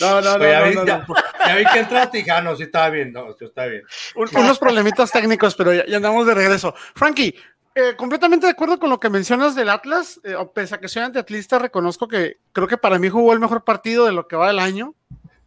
[0.01, 1.15] no, no, no, ya, no, vi, no, ya- no.
[1.47, 3.83] ya vi que entraste y dije, ah, no, sí estaba bien, no, sí estaba bien.
[4.15, 6.75] Un- unos problemitas técnicos, pero ya, ya andamos de regreso.
[6.95, 7.35] Frankie,
[7.75, 10.19] eh, completamente de acuerdo con lo que mencionas del Atlas.
[10.25, 13.65] eh, pese a que soy antiatlista, reconozco que creo que para mí jugó el mejor
[13.65, 14.95] partido de lo que va del año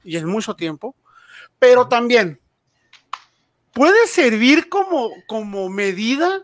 [0.03, 0.95] y en mucho tiempo.
[1.57, 2.39] Pero también
[3.73, 6.41] puede servir como, como medida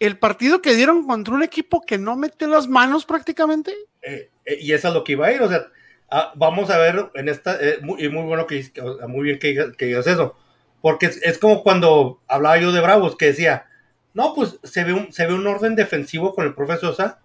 [0.00, 3.74] el partido que dieron contra un equipo que no mete las manos prácticamente.
[4.02, 5.66] Eh, eh, y eso es lo que iba a ir, o sea,
[6.10, 8.64] ah, vamos a ver en esta, eh, muy, y muy bueno que,
[9.08, 10.36] muy bien que, que digas eso,
[10.80, 13.66] porque es, como cuando hablaba yo de Bravos, que decía,
[14.14, 17.20] no, pues se ve un, se ve un orden defensivo con el profe Sosa,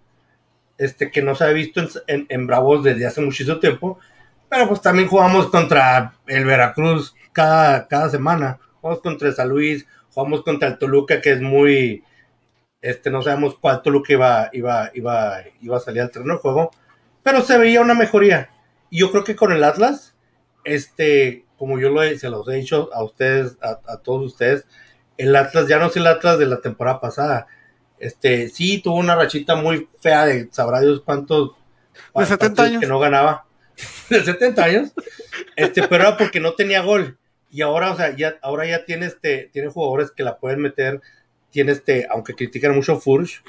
[0.78, 3.98] este, que no se había visto en, en- en Bravos desde hace muchísimo tiempo,
[4.48, 9.86] pero pues también jugamos contra el Veracruz cada, cada semana, jugamos contra el San Luis,
[10.12, 12.04] jugamos contra el Toluca, que es muy,
[12.84, 16.70] este, no sabemos cuál Toluca iba, iba, iba, iba a salir al terreno de juego,
[17.22, 18.50] pero se veía una mejoría.
[18.90, 20.14] Y yo creo que con el Atlas,
[20.64, 24.66] este, como yo lo he- se los he dicho a ustedes, a, a todos ustedes,
[25.16, 27.46] el Atlas ya no es el Atlas de la temporada pasada.
[27.98, 31.52] Este, sí, tuvo una rachita muy fea de sabrá Dios cuántos
[32.14, 32.80] De 70 partidos años.
[32.80, 33.46] que no ganaba.
[34.10, 34.92] De 70 años.
[35.56, 37.16] Este, pero era porque no tenía gol.
[37.50, 41.00] Y ahora, o sea, ya, ahora ya tiene este, tiene jugadores que la pueden meter.
[41.54, 43.40] Tiene este, aunque critican mucho a Furch,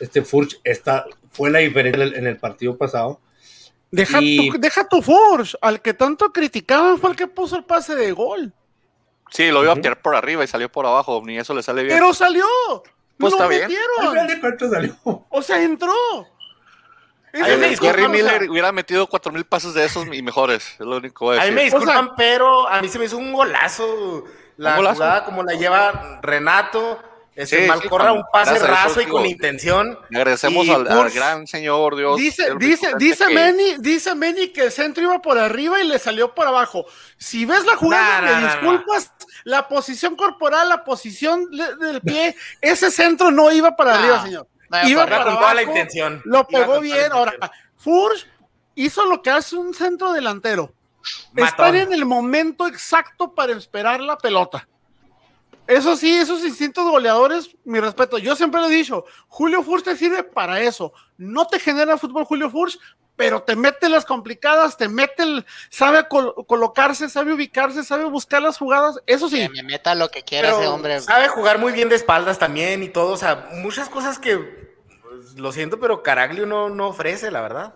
[0.00, 3.20] este Furch está, fue la diferencia en el, partido pasado.
[3.92, 7.62] Deja, Y- tu, deja tu Forge, al que tanto criticaban fue el que puso el
[7.62, 8.52] pase de gol.
[9.30, 9.82] Sí, lo iba a Ujú.
[9.82, 11.96] tirar por arriba y salió por abajo, ni eso le sale bien.
[11.96, 12.44] Pero salió.
[13.16, 13.68] Pues lo está bien.
[13.68, 14.40] Metieron.
[14.40, 14.96] cuentas salió.
[15.28, 15.94] O sea, entró.
[17.32, 20.80] Ahí me o sea- Miller hubiera metido cuatro mil pases de esos y mejores, es
[20.80, 22.98] lo único que voy a A mí me disculpan, O sea- pero a mí se
[22.98, 24.24] me hizo un golazo.
[24.56, 24.94] La ¿Un golazo?
[24.96, 26.98] jugada como la lleva Renato.
[27.36, 29.98] Ese Sí, mal sí, corra un pase gracias raso y digo, con intención.
[30.08, 32.16] Le agradecemos Y al, gran señor Dios.
[32.16, 35.98] Dice, dice, dice que- Manny, dice Manny que el centro iba por arriba y le
[35.98, 36.86] salió por abajo.
[37.18, 39.12] Si ves la jugada, Nah, me nah, nah, disculpas,
[39.44, 44.48] la posición corporal, la posición del pie, ese centro no iba para arriba, señor.
[44.86, 46.22] Iba para con toda la abajo, intención.
[46.24, 47.12] Lo pegó bien.
[47.12, 47.34] Ahora.
[47.76, 48.26] Furch
[48.74, 50.72] hizo lo que hace un centro delantero.
[51.32, 51.46] Matón.
[51.46, 54.66] Estar en el momento exacto para esperar la pelota.
[55.66, 58.18] Eso sí, esos instintos goleadores, mi respeto.
[58.18, 60.92] Yo siempre lo he dicho, Julio Furch te sirve para eso.
[61.18, 62.78] No te genera fútbol Julio Furch,
[63.16, 68.42] pero te mete las complicadas, te mete el, sabe col- colocarse, sabe ubicarse, sabe buscar
[68.42, 69.00] las jugadas.
[69.06, 71.00] Eso sí, Que me meta lo que quiera Pero ese hombre.
[71.00, 73.12] sabe jugar muy bien de espaldas también y todo.
[73.12, 74.36] O sea, muchas cosas que
[75.02, 77.74] pues, lo siento, pero Caraglio no, no ofrece, la verdad.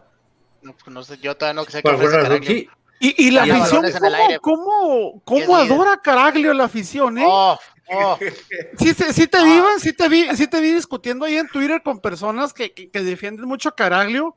[0.63, 2.49] No, pues no sé, yo todavía no sé qué ofrece Caraglio.
[2.51, 2.69] sí.
[3.03, 4.39] Y, y la afición, ¿cómo, aire.
[5.25, 7.25] cómo, adora a Caraglio la afición, eh?
[7.27, 7.59] Oh,
[7.93, 8.19] oh.
[8.79, 9.45] Sí, te- sí te Ah.
[9.45, 12.91] vi, sí te vi, sí te vi discutiendo ahí en Twitter con personas que, que,
[12.91, 14.37] que defienden mucho a Caraglio.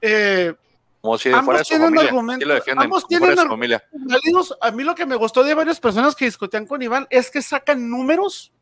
[0.00, 0.54] Eh,
[1.00, 2.08] Como si de Ambos fuera de su tienen familia.
[2.08, 3.84] argumentos- Sí defienden, ambos como fuera de tienen su familia.
[3.92, 4.58] válidos.
[4.60, 7.42] a mí lo que me gustó de varias personas que discutían con Iván es que
[7.42, 8.52] sacan números.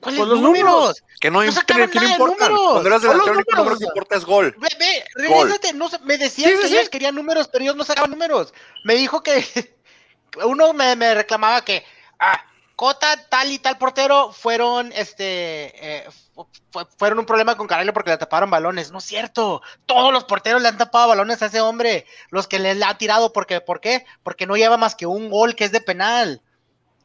[0.00, 0.70] ¿Cuáles Pues los números?
[0.72, 1.02] números.
[1.20, 2.52] Que no, No imp- sacaban ¿qué le nada de importan?
[2.54, 4.54] Cuando eras delantero, el único número que importa es gol.
[4.58, 6.76] Ve, ve, regrésate, no me decían Sí, sí, que sí.
[6.76, 8.52] ellos querían números, pero ellos no sacaban números.
[8.84, 9.42] Me dijo que
[10.44, 11.82] uno me, me reclamaba que
[12.20, 12.44] ah,
[12.76, 15.72] Cota, tal y tal portero fueron este
[16.04, 18.92] eh, fu- fu- fueron un problema con Caraglio porque le taparon balones.
[18.92, 19.62] No es cierto.
[19.86, 22.04] Todos los porteros le han tapado balones a ese hombre.
[22.30, 24.04] Los que le ha tirado, porque, ¿por qué?
[24.22, 26.42] Porque no lleva más que un gol que es de penal.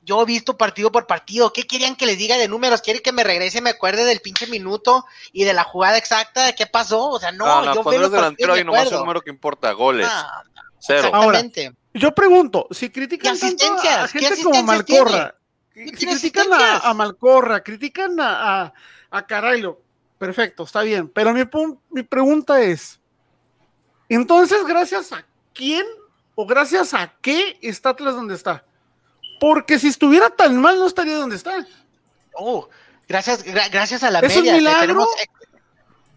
[0.03, 1.53] Yo he visto partido por partido.
[1.53, 2.81] ¿Qué querían que les diga de números?
[2.81, 6.45] ¿Quieren que me regrese y me acuerde del pinche minuto y de la jugada exacta
[6.47, 7.07] de qué pasó?
[7.11, 8.99] O sea, no, No, no, yo cuando eres los delantero hay nomás un acuerdo.
[9.05, 10.07] número que importa, goles.
[10.09, 10.43] Ah,
[10.79, 11.11] Cero.
[11.13, 11.71] Ahora, exactamente.
[11.93, 15.31] Yo pregunto, si critican ¿Y tanto a gente como Malcorra, ¿Y si tiene
[15.73, 18.73] critican a, Malcorra, critican a, a,
[19.11, 19.81] a Caraglio,
[20.17, 21.07] perfecto, está bien.
[21.09, 21.43] Pero mi,
[21.89, 22.99] mi pregunta es:
[24.09, 25.85] entonces, ¿gracias a quién
[26.35, 28.65] o gracias a qué está Atlas donde está?
[29.39, 31.65] Porque si estuviera tan mal, no estaría donde está.
[32.33, 32.69] Oh,
[33.07, 34.51] gracias, gra- gracias a la ¿Es un media.
[34.53, 34.81] que milagro?
[34.81, 35.07] tenemos-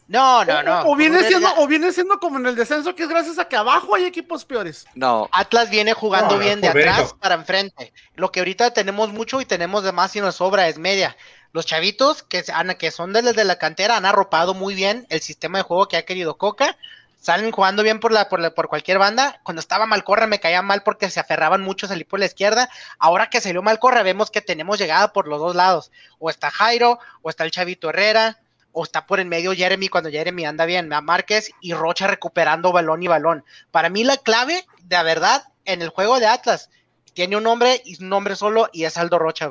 [0.06, 0.82] No, no, no.
[0.90, 3.56] O, viene siendo, o viene siendo como en el descenso, que es gracias a que
[3.56, 4.86] abajo hay equipos peores.
[4.94, 7.92] No, Atlas viene jugando No, bien de atrás para enfrente.
[8.14, 11.16] Lo que ahorita tenemos mucho y tenemos de más y nos sobra es media.
[11.52, 15.58] Los chavitos que, han- que son desde la cantera han arropado muy bien el sistema
[15.58, 16.76] de juego que ha querido Coca.
[17.20, 19.40] Salen jugando bien por la, por la- por cualquier banda.
[19.44, 22.68] Cuando estaba Malcorra me caía mal porque se aferraban mucho a salir por la izquierda.
[22.98, 25.90] Ahora que salió Malcorra vemos que tenemos llegada por los dos lados.
[26.18, 28.36] O está Jairo, o está el Chavito Herrera,
[28.74, 32.72] o está por en medio Jeremy cuando Jeremy anda bien, a Márquez y Rocha recuperando
[32.72, 33.44] balón y balón.
[33.70, 36.68] Para mí la clave, de verdad, en el juego de Atlas,
[37.14, 39.50] tiene un nombre y un nombre solo y es Aldo Rocha.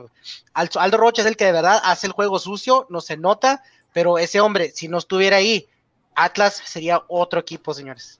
[0.53, 4.17] Aldo Rocha es el que de verdad hace el juego sucio, no se nota, pero
[4.17, 5.67] ese hombre, si no estuviera ahí,
[6.15, 8.19] Atlas sería otro equipo, señores.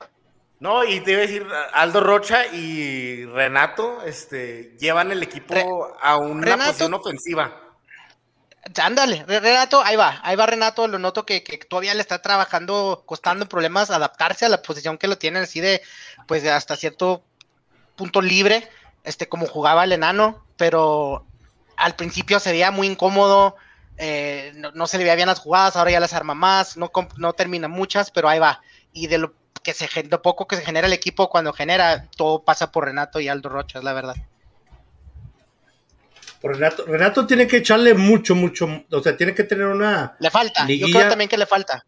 [0.59, 5.65] No, y te iba a decir, Aldo Rocha y Renato este, llevan el equipo Re-
[6.01, 7.59] a una Renato- posición ofensiva.
[8.81, 12.21] Ándale, Re- Renato, ahí va, ahí va Renato, lo noto que, que todavía le está
[12.21, 15.81] trabajando, costando problemas adaptarse a la posición que lo tienen así de,
[16.27, 17.23] pues hasta cierto
[17.95, 18.69] punto libre,
[19.03, 21.25] este como jugaba el enano, pero
[21.75, 23.57] al principio se veía muy incómodo,
[23.97, 27.33] eh, no, se le veía bien las jugadas, ahora ya las arma más, no, no
[27.33, 28.61] termina muchas, pero ahí va,
[28.93, 32.43] y de lo que se lo poco que se genera el equipo cuando genera, todo
[32.43, 34.15] pasa por Renato y Aldo Rocha, es la verdad.
[36.43, 40.29] Por Renato, Renato tiene que echarle mucho, mucho, o sea, tiene que tener una, Le
[40.29, 41.85] falta, yo creo también que le falta.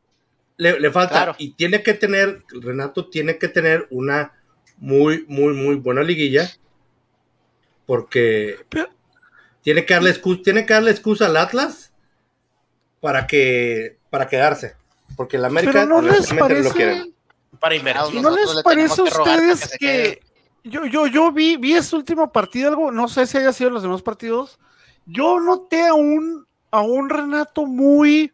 [0.56, 1.36] le, le falta, Claro.
[1.38, 4.32] y tiene que tener, Renato tiene que tener una
[4.78, 6.50] muy, muy, muy buena liguilla,
[7.86, 8.90] porque Pero-
[9.62, 11.92] tiene que darle excusa, tiene que darle excusa al Atlas
[13.02, 14.76] para que, para quedarse,
[15.18, 16.38] porque el América Pero no les lo
[16.72, 16.96] quiere.
[16.96, 17.12] parece.
[17.60, 18.22] Para invertir.
[18.22, 20.22] ¿No les le parece a ustedes que,
[20.66, 23.84] yo, yo, yo vi, vi ese último partido, algo, no sé si haya sido los
[23.84, 24.60] demás partidos,
[25.06, 28.34] yo noté a un, a un Renato muy,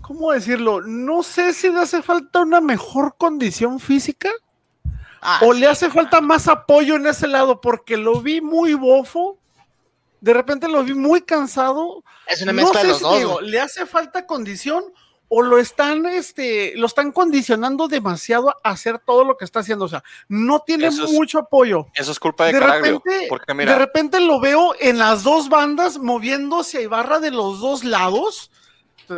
[0.00, 0.80] ¿cómo decirlo?
[0.82, 4.30] No sé si le hace falta una mejor condición física
[5.24, 9.38] Ah, o le hace falta más apoyo en ese lado, porque lo vi muy bofo,
[10.20, 13.18] de repente lo vi muy cansado, Es una no mezcla sé de los si dos.
[13.18, 14.82] digo, le hace falta condición
[15.34, 19.86] o lo están, este, lo están condicionando demasiado a hacer todo lo que está haciendo.
[19.86, 21.86] O sea, no tiene es- mucho apoyo.
[21.94, 23.00] eso es culpa de, De Caraglio.
[23.02, 27.30] repente, Porque de mira, repente lo veo en las dos bandas moviéndose a Ibarra de
[27.30, 28.50] los dos lados.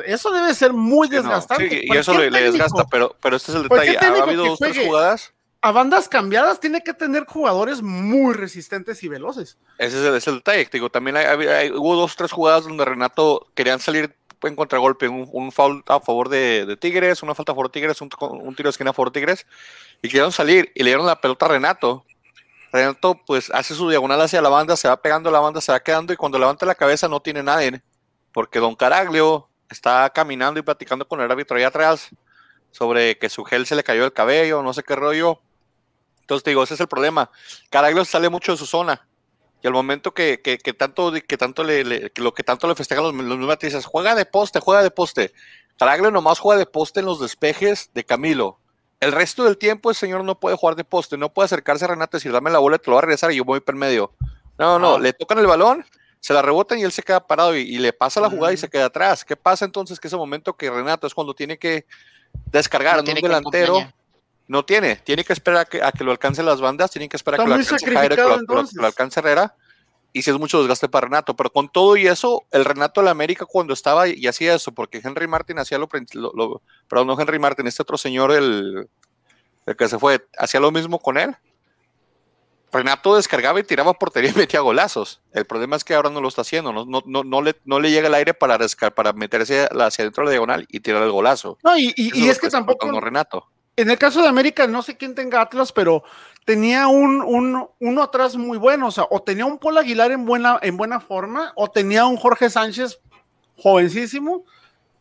[0.07, 1.69] Eso debe ser muy no, desgastante.
[1.69, 3.99] sí, y eso le, le desgasta, pero, pero este es el detalle.
[3.99, 5.33] Ha habido dos, tres jugadas.
[5.63, 9.57] A bandas cambiadas tiene que tener jugadores muy resistentes y veloces.
[9.79, 10.69] Ese es el, ese es el detalle.
[10.71, 14.15] Digo, también hay- hubo dos, tres jugadas donde Renato querían salir
[14.49, 18.01] en contragolpe, un, un foul a favor de, Tigres, una falta a favor de Tigres,
[18.01, 19.47] un, tiro de esquina a favor de Tigres,
[20.03, 22.05] y querían salir y le dieron la pelota a Renato.
[22.73, 25.81] Renato pues hace su diagonal hacia la banda, se va pegando la banda, se va
[25.81, 27.83] quedando y cuando levanta la cabeza no tiene nadie,
[28.33, 32.11] porque Don Caraglio está caminando y platicando con el árbitro ahí atrás
[32.71, 35.41] sobre que su gel se le cayó el cabello, no sé qué rollo.
[36.23, 37.31] Entonces digo, ese es el problema.
[37.71, 39.07] Caraglio sale mucho de su zona.
[39.65, 42.69] Y al momento que, que, que tanto, que tanto le, le- que lo que tanto
[42.69, 45.33] le festejan los, los matizas, juega de poste, juega de poste.
[45.79, 48.59] Caraglio nomás juega de poste en los despejes de Camilo.
[49.01, 51.89] El resto del tiempo el señor no puede jugar de poste, no puede acercarse a
[51.89, 53.75] Renato y decir, dame la bola, te lo voy a regresar y yo voy por
[53.75, 54.13] medio.
[54.59, 54.99] No, no, Ah.
[54.99, 55.83] le tocan el balón,
[56.21, 58.57] se la rebotan y él se queda parado y, y le pasa la jugada y
[58.57, 58.59] Mm.
[58.59, 59.25] se queda atrás.
[59.25, 59.99] ¿Qué pasa entonces?
[59.99, 61.87] Que ese momento que Renato es cuando tiene que
[62.53, 63.95] descargar No en un delantero acompañar.
[64.47, 67.17] No tiene, tiene que esperar a que, a que lo alcance las bandas, tiene que
[67.17, 69.55] esperar a que lo alcance Jairo, que lo- que lo, que alcance Herrera.
[70.13, 73.07] Y si es mucho desgaste para Renato, pero con todo y eso, el Renato de
[73.07, 77.21] la América cuando estaba y hacía eso, porque Henry Martin hacía lo, lo- perdón, no
[77.21, 78.89] Henry Martin, este otro señor, el,
[79.67, 81.35] el que se fue, hacía lo mismo con él.
[82.73, 85.21] Renato descargaba y tiraba portería y metía golazos.
[85.33, 87.79] El problema es que ahora no lo está haciendo, no, no, no, no le, no
[87.79, 88.59] le llega el aire para,
[88.95, 91.57] para meterse hacia adentro de la diagonal y tirar el golazo.
[91.63, 93.47] No, y, y- es que está tampoco, Renato.
[93.77, 96.05] En el caso de América, no sé quién tenga Atlas, pero
[96.45, 100.25] tenía un, un- uno atrás muy bueno, o sea, o tenía un Paul Aguilar en
[100.25, 103.01] buena, en buena forma, o tenía un Jorge Sánchez
[103.57, 104.45] jovencísimo,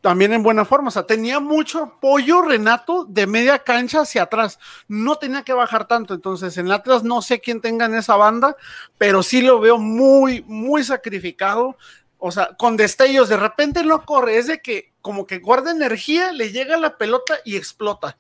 [0.02, 4.60] también en buena forma, o sea, tenía mucho apoyo Renato de media cancha hacia atrás,
[4.88, 8.58] no tenía que bajar tanto, entonces en Atlas no sé quién tenga en esa banda,
[8.98, 11.78] pero sí lo veo muy, muy sacrificado,
[12.18, 16.32] o sea, con destellos, de repente no corre, es de que como que guarda energía,
[16.32, 18.18] le llega la pelota y explota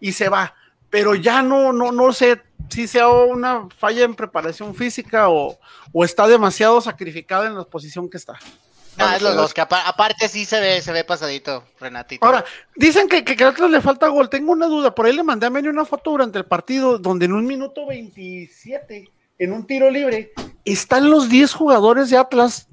[0.00, 0.54] y se va.
[0.90, 5.58] Pero ya no, no, no sé si sea una falla en preparación física o,
[5.92, 8.38] o está demasiado sacrificado en la posición que está.
[8.96, 12.24] No, es los dos, que apa- aparte sí se ve, se ve pasadito, Renatito.
[12.26, 14.28] Ahora, dicen que, que, que a Atlas le falta gol.
[14.28, 14.92] Tengo una duda.
[14.94, 17.86] Por ahí le mandé a Meni una foto durante el partido donde en un minuto
[17.86, 19.08] 27,
[19.38, 20.32] en un tiro libre,
[20.64, 22.66] están los 10 jugadores de Atlas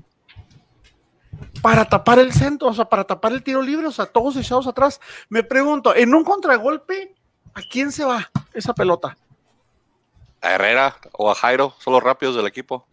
[1.62, 4.68] para tapar el centro, o sea, para tapar el tiro libre, o sea, todos echados
[4.68, 5.00] atrás.
[5.30, 7.15] Me pregunto, en un contragolpe,
[7.56, 9.18] ¿a quién se va esa pelota?
[10.42, 12.86] A Herrera o a Jairo, son los rápidos del equipo.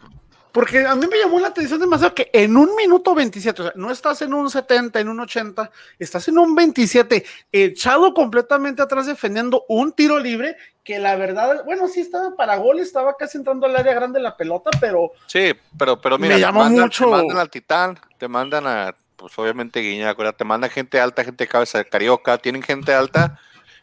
[0.53, 3.73] Porque a mí me llamó la atención demasiado que en un minuto 27, o sea,
[3.75, 9.07] no estás en un 70, en un 80, estás en un 27, echado completamente atrás
[9.07, 13.65] defendiendo un tiro libre que la verdad, bueno, sí estaba para gol, estaba casi entrando
[13.65, 17.05] al área grande la pelota, pero Sí, pero, pero mira, Me te llamó mandan, mucho-
[17.07, 21.45] te mandan al Titán, te mandan a, pues obviamente Guiñac, te mandan gente alta, gente
[21.45, 23.39] de cabeza de Carioca, tienen gente alta.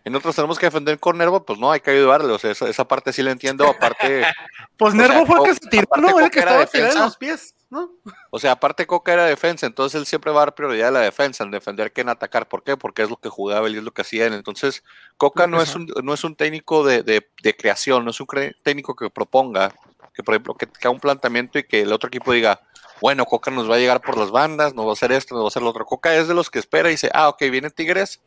[0.10, 2.34] En otros tenemos que defender con Nervo, pues no, hay que ayudarle.
[2.34, 3.68] O sea, esa, esa parte sí la entiendo.
[3.68, 4.24] Aparte,
[4.78, 6.20] pues Nervo sea, fue el que se tiró, ¿no?
[6.20, 7.06] El que era estaba defensa.
[7.06, 7.92] los pies, ¿no?
[8.32, 11.00] o sea, aparte Coca era defensa, entonces él siempre va a dar prioridad a la
[11.02, 12.48] defensa, en defender que en atacar.
[12.48, 12.76] ¿Por qué?
[12.78, 14.34] Porque es lo que jugaba él y es lo que hacía él.
[14.34, 14.84] Entonces,
[15.18, 18.28] Coca no es un, no es un técnico de, de- de creación, no es un
[18.64, 19.72] técnico que proponga,
[20.14, 22.60] que por ejemplo, que, que haga un planteamiento y que el otro equipo diga,
[23.02, 25.44] bueno, Coca nos va a llegar por las bandas, nos va a hacer esto, nos
[25.44, 25.86] va a hacer lo otro.
[25.86, 28.20] Coca es de los que espera y dice, ah, ok, viene Tigres,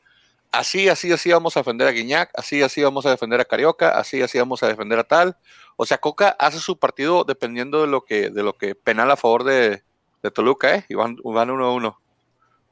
[0.53, 3.99] así, así, así vamos a defender a Guiñac, así, así vamos a defender a Carioca,
[3.99, 5.37] así, así vamos a defender a tal.
[5.77, 9.17] O sea, Coca hace su partido dependiendo de lo que, de lo que penal a
[9.17, 9.83] favor de,
[10.23, 10.85] de Toluca, ¿eh?
[10.89, 12.01] Y van, van uno a uno.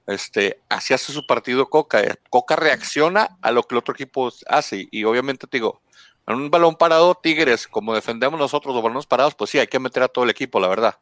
[0.06, 2.02] Este, así hace su partido Coca.
[2.02, 2.14] ¿eh?
[2.30, 4.88] Coca reacciona a lo que el otro equipo hace.
[4.90, 5.80] Y obviamente te digo,
[6.26, 9.78] en un balón parado, Tigres, como defendemos nosotros los balones parados, pues sí, hay que
[9.78, 10.98] meter a todo el equipo, la verdad.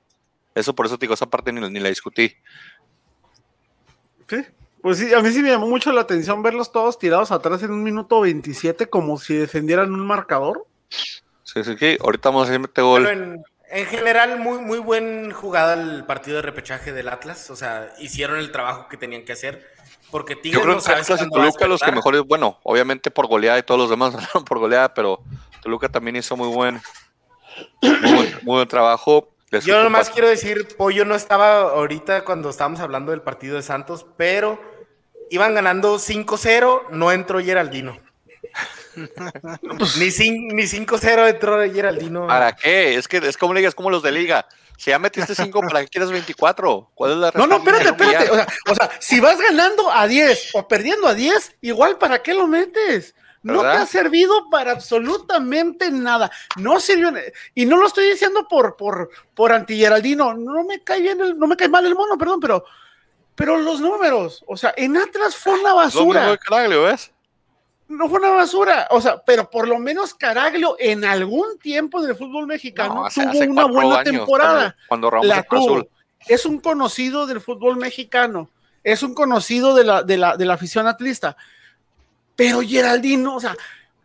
[0.55, 2.35] Eso por eso te digo, esa parte ni, ni la discutí.
[4.29, 4.45] Sí.
[4.83, 7.73] Pues sí, a mí sí me llamó mucho la atención verlos todos tirados atrás en
[7.73, 10.67] un minuto 27 como si defendieran un marcador.
[10.89, 11.99] Sí, sí, sí.
[12.01, 13.05] Ahorita vamos a hacer este gol.
[13.05, 17.51] Pero en, en general, muy, muy buen jugada el partido de repechaje del Atlas.
[17.51, 19.67] O sea, hicieron el trabajo que tenían que hacer.
[20.11, 23.27] Porque Tigres Yo creo no que Atlas y Toluca los que mejores, bueno, obviamente por
[23.27, 25.21] goleada y todos los demás ganaron por goleada, pero
[25.63, 26.81] Toluca también hizo muy buen,
[27.83, 29.29] muy buen, muy buen trabajo.
[29.65, 34.07] Yo nomás quiero decir, Pollo no estaba ahorita cuando estábamos hablando del partido de Santos,
[34.17, 34.61] pero
[35.31, 37.99] iban ganando 5-0, no entró Geraldino.
[38.97, 42.27] ni, cin- ni 5-0 entró Geraldino.
[42.27, 42.97] ¿Para qué?
[42.97, 44.47] Es que es como liga, es como los de liga.
[44.77, 46.93] Si ya metiste 5, ¿para qué quieres 24?
[46.95, 48.31] ¿Cuál es la No, no, espérate, espérate.
[48.31, 52.23] O sea, o sea, si vas ganando a 10 o perdiendo a 10, igual, ¿para
[52.23, 53.15] qué lo metes?
[53.55, 56.31] No te ha servido para absolutamente nada.
[56.57, 57.13] No sirvió.
[57.55, 60.35] Y no lo estoy diciendo por, por, por anti-Geraldino.
[60.35, 62.65] No me cae bien el, no me cae mal el mono, perdón, pero,
[63.35, 64.45] pero los números.
[64.47, 66.31] O sea, en Atlas fue una basura.
[66.31, 67.13] de Caraglio, ¿ves?
[67.89, 68.87] No fue una basura.
[68.91, 73.23] O sea, pero por lo menos Caraglio en algún tiempo del fútbol mexicano No, hace-
[73.23, 75.59] tuvo hace una buena años, temporada Cuando, cuando la tuvo.
[75.77, 75.89] azul.
[76.27, 78.51] Es un conocido del fútbol mexicano,
[78.85, 81.37] es un conocido de la, de la, de la afición atlista.
[82.39, 83.57] Pero Geraldino, o sea,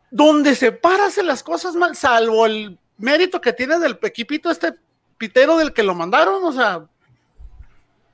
[0.09, 4.73] donde se para hace las cosas mal, salvo el mérito que tiene del equipito este
[5.19, 6.83] pitero del que lo mandaron, o sea,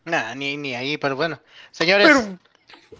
[0.03, 1.39] Nah, ni, ni ahí, pero bueno.
[1.71, 2.19] Señores, pero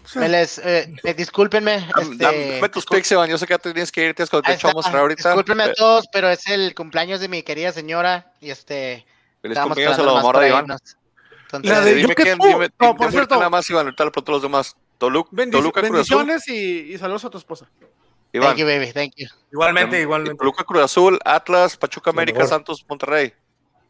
[0.02, 1.88] o sea, me les, eh, eh, discúlpenme.
[1.88, 3.28] Dam- este, Dame tus Iván.
[3.28, 4.76] Yo sé que ya te tienes que irte, es cuando te ahí echo a está.
[4.78, 5.28] mostrar ahorita.
[5.28, 9.04] Discúlpenme a todos, pero es el cumpleaños de mi querida señora y este.
[9.42, 10.66] Feliz cumpleaños a la mamá de Iván.
[10.70, 13.36] Entonces, La de- dime yo que quién, tú- dime, no, dime por ahorita cierto.
[13.36, 14.76] nada más, Iván, ahorita pregunto a los demás.
[15.00, 16.18] Toluca, bendic- Toluca Cruz Azul.
[16.26, 17.66] bendiciones y, y saludos a tu esposa.
[18.32, 18.50] Iván.
[18.50, 19.26] thank you, baby, thank you.
[19.50, 20.36] igualmente, igualmente.
[20.38, 22.46] Toluca Cruz Azul, Atlas, Pachuca América.
[22.46, 23.32] Santos, Monterrey.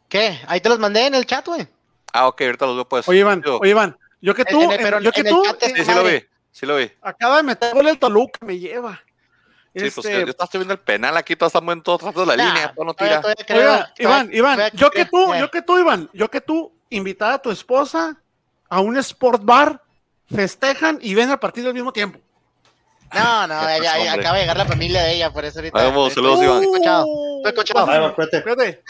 [0.08, 0.38] ¿Qué?
[0.46, 1.68] Ahí te los mandé en el chat, güey.
[2.12, 3.06] Ah, ok, ahorita los veo pues.
[3.08, 5.72] Oye, Iván, Yo- oye, Iván, yo que En- tú, en pero yo que tú, eh,
[5.76, 6.90] Sí, sí lo vi, sí lo vi.
[7.02, 9.00] acaba de meter gol el Toluca, me lleva.
[9.74, 12.26] Sí, pues Este, yo estoy viendo el penal aquí, todos estamos en todo tratando de
[12.26, 13.20] la Nah, línea, todo no tira.
[13.20, 16.10] todavía creo- Oiga, todavía- Iván, Iván, todavía yo que tú, creo- yo que tú, Iván,
[16.12, 18.16] yo que tú, invitada a tu esposa
[18.68, 19.80] a un sport bar,
[20.34, 22.18] festejan y ven el partido al mismo tiempo.
[23.12, 23.88] No, no, hombre.
[23.88, 25.82] acaba de llegar la familia de ella, por eso ahorita.
[25.82, 26.62] Vamos, estoy- saludos, Iván.
[26.62, 27.06] estoy escuchado.
[27.06, 28.42] Uh, Estoy cuídate.
[28.42, 28.82] Fíjate,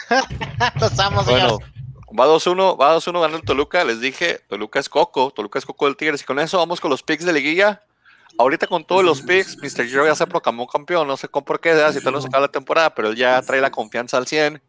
[0.79, 1.67] Los amo, Bueno, señores.
[2.19, 5.85] va 2-1, va 2-1 ganando el Toluca, les dije, Toluca es Coco, Toluca es Coco
[5.85, 7.81] del Tigres, y con eso vamos con los picks de liguilla.
[8.37, 9.85] Ahorita con todos los picks, Mr.
[9.87, 12.41] Giro ya se proclamó campeón, no sé cómo por qué, si todavía no se acaba
[12.45, 14.61] la temporada, pero él ya trae la confianza al 100,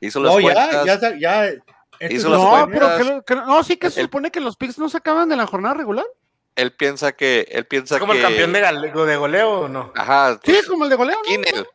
[0.00, 0.84] hizo las No, cuentas.
[0.84, 1.52] ya, ya, ya.
[2.00, 4.40] Este Hizo las no, pero que, lo- que no- sí que se El- supone que
[4.40, 6.06] los picks no se acaban de la jornada regular.
[6.56, 8.18] Él piensa que, él piensa ¿Es como que...
[8.20, 9.92] el campeón de, gale- de goleo o no?
[9.94, 11.16] Ajá, Sí, pues, como el de goleo.
[11.16, 11.22] ¿no?
[11.22, 11.66] ¿quién él?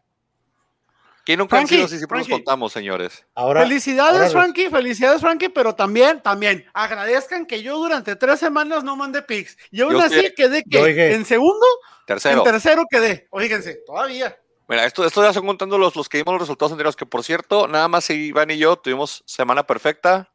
[1.26, 1.98] ¿Quién nunca han Frankie, sido así?
[2.00, 3.26] Siempre nos contamos, señores.
[3.34, 8.84] Ahora, Felicidades, ahora- Frankie, felicidades, Frankie, pero también, también, agradezcan que yo durante tres semanas
[8.84, 9.58] no mandé picks.
[9.72, 10.34] Y aún Yo así sí.
[10.36, 11.66] quedé que en segundo,
[12.06, 12.40] Tercero.
[12.40, 13.28] en tercero quedé.
[13.30, 14.38] Oíguense, todavía.
[14.74, 17.24] Mira, esto, esto ya son contando los, los que vimos los resultados anteriores, que por
[17.24, 20.32] cierto, nada más Iván y yo tuvimos semana perfecta.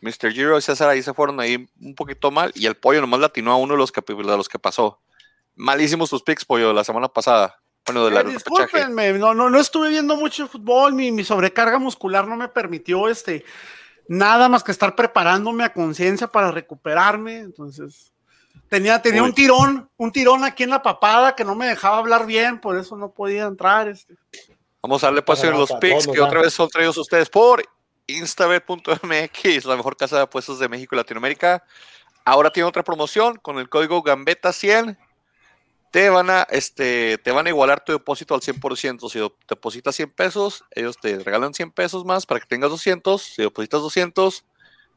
[0.00, 0.30] Mr.
[0.30, 3.50] Giro y César ahí se fueron ahí un poquito mal y el pollo nomás latinó
[3.50, 5.00] a uno de los que, de los que pasó.
[5.56, 7.60] Malísimos tus picks, pollo, la semana pasada.
[7.84, 11.80] Bueno, de la Eh, discúlpenme, no, no, no estuve viendo mucho fútbol, mi, mi sobrecarga
[11.80, 13.44] muscular no me permitió este
[14.06, 17.38] nada más que estar preparándome a conciencia para recuperarme.
[17.38, 18.12] Entonces,
[18.70, 19.28] tenía, tenía Uy.
[19.28, 22.78] un tirón, un tirón aquí en la papada que no me dejaba hablar bien, por
[22.78, 23.88] eso no podía entrar.
[23.88, 24.14] Este.
[24.80, 27.62] Vamos a darle Bueno, en los picks que otra vez son traídos ustedes por
[28.06, 31.62] instabet.mx, la mejor casa de apuestos de México y Latinoamérica.
[32.24, 34.96] Ahora tiene otra promoción con el código Gambeta100.
[35.90, 39.10] Te van a este te van a igualar tu depósito al 100%.
[39.10, 43.20] Si depositas 100 pesos, ellos te regalan 100 pesos más para que tengas 200.
[43.20, 44.44] Si depositas 200,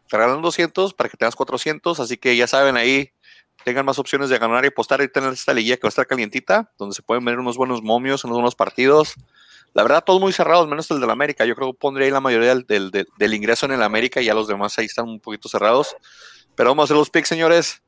[0.08, 2.00] te regalan 200 para que tengas 400.
[2.00, 3.12] Así que ya saben ahí,
[3.64, 6.07] tengan más opciones de ganar y apostar ahorita en esta liguilla que va a estar
[6.07, 9.14] calientita, donde se pueden ver unos buenos momios, unos buenos partidos.
[9.74, 11.45] La verdad, todos muy cerrados, menos el del América.
[11.45, 14.22] Yo creo que pondría ahí la mayoría del, del- del- del ingreso en el América
[14.22, 15.95] y ya los demás ahí están un poquito cerrados.
[16.55, 17.82] Pero vamos a hacer los picks, señores.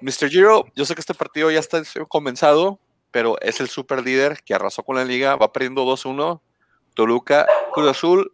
[0.00, 0.28] Mr.
[0.30, 2.80] Giro, yo sé que este partido ya está comenzado,
[3.12, 5.36] pero es el super líder que arrasó con la liga.
[5.36, 6.40] Va perdiendo 2-1.
[6.94, 8.32] Toluca, Cruz Azul.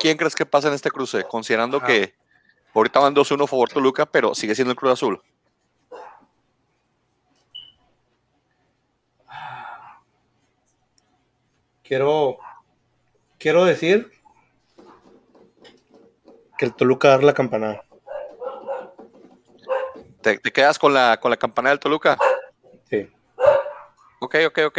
[0.00, 1.22] ¿Quién crees que pasa en este cruce?
[1.24, 1.86] Considerando Ajá.
[1.86, 2.14] que
[2.74, 5.22] ahorita van 2-1 a favor Toluca, pero sigue siendo el Cruz Azul.
[11.92, 12.38] Quiero,
[13.38, 14.10] quiero decir
[16.56, 17.84] que el Toluca dar la campanada.
[20.22, 22.16] ¿Te, te quedas con la, con la campana del Toluca?
[22.88, 23.12] Sí.
[24.20, 24.78] Ok, ok, ok.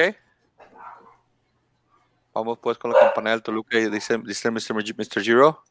[2.34, 4.74] Vamos pues con la campana del Toluca y dice, dice Mr.
[4.74, 4.96] Mr.
[4.98, 5.22] Mr.
[5.22, 5.64] Giro.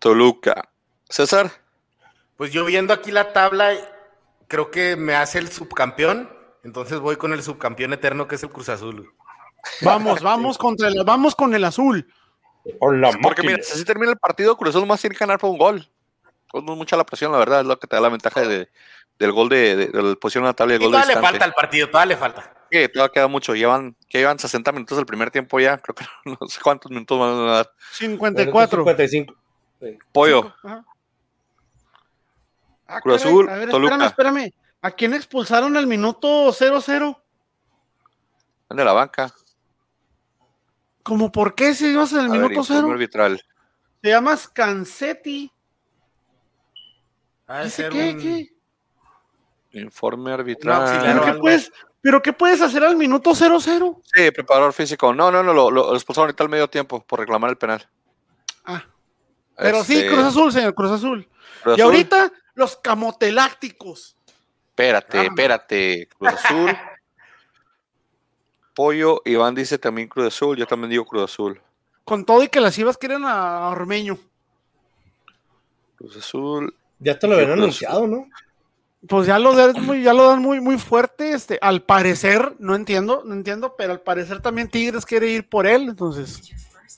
[0.00, 0.68] Toluca.
[1.08, 1.50] César,
[2.36, 3.72] Pues yo viendo aquí la tabla,
[4.48, 6.28] creo que me hace el subcampeón.
[6.62, 9.14] Entonces voy con el subcampeón eterno que es el Cruz Azul.
[9.82, 12.12] Vamos, vamos contra el, vamos con el azul.
[12.78, 15.58] Hola, porque mira, si termina el partido, Cruz Azul más tiene que ganar por un
[15.58, 15.88] gol.
[16.54, 18.68] No es mucha la presión, la verdad, es lo que te da la ventaja de,
[19.18, 20.98] del gol de, de, de la posición en la tabla y el Y gol de
[20.98, 22.54] todavía le falta al partido, todavía le falta.
[22.70, 23.54] Sí, todavía queda mucho.
[23.54, 25.76] Llevan, que llevan 60 minutos del primer tiempo ya.
[25.78, 26.04] Creo que
[26.40, 27.70] no sé cuántos minutos van a dar.
[27.92, 28.84] 54.
[28.84, 29.34] 55.
[30.12, 30.54] Pollo.
[30.62, 30.84] Ajá.
[32.86, 34.06] Ah, Cruz caray, Azul, a ver, Toluca.
[34.06, 34.52] espérame, espérame.
[34.82, 37.18] ¿A quién expulsaron al minuto 0-0?
[38.68, 39.32] Van de la banca.
[41.02, 42.92] ¿Cómo por qué si ibas en el A ver, minuto informe 0?
[42.92, 43.44] arbitral.
[44.02, 45.52] Se llama Scansetti.
[47.46, 48.10] Ha de ¿Dice qué?
[48.10, 49.80] un- ¿Qué?
[49.80, 51.00] Informe arbitral.
[51.02, 54.00] ¿Pero qué, puedes, ¿Pero qué puedes hacer al minuto 0-0?
[54.14, 55.14] Sí, preparador físico.
[55.14, 57.88] No, no, no, lo, lo expulsaron ahorita al medio tiempo por reclamar el penal.
[58.64, 58.84] Ah,
[59.56, 61.28] pero sí, Este, Cruz Azul, señor, Cruz Azul.
[61.62, 61.94] Cruz Y Azul.
[61.94, 64.16] ahorita, los camotelácticos.
[64.70, 65.22] Espérate, Ah.
[65.24, 66.08] espérate.
[66.18, 66.70] Cruz Azul.
[68.74, 70.56] Pollo, Iván dice también Cruz Azul.
[70.56, 71.60] Yo también digo Cruz Azul.
[72.04, 74.18] Con todo y que las ibas quieren a Ormeño.
[75.96, 76.74] Cruz Azul.
[76.98, 78.26] Ya te lo habían anunciado, ¿no?
[79.08, 81.32] Pues ya lo dan muy, ya lo dan muy, muy fuerte.
[81.32, 85.66] Este, al parecer, no entiendo, no entiendo, pero al parecer también Tigres quiere ir por
[85.66, 85.88] él.
[85.88, 86.40] Entonces,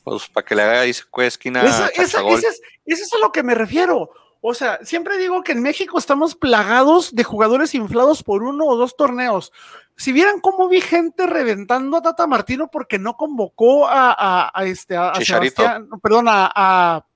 [0.04, 2.38] Pues para que le haga ahí esquina Esa- esa- Chachagol.
[2.38, 4.10] ese es, ese es a lo que me refiero.
[4.46, 8.76] O sea, siempre digo que en México estamos plagados de jugadores inflados por uno o
[8.76, 9.52] dos torneos.
[9.96, 14.64] Si vieran cómo vi gente reventando a Tata Martino porque no convocó a, a- a
[14.66, 15.62] este a, a Chicharito.
[15.62, 17.06] Sebastián, perdón, a, a-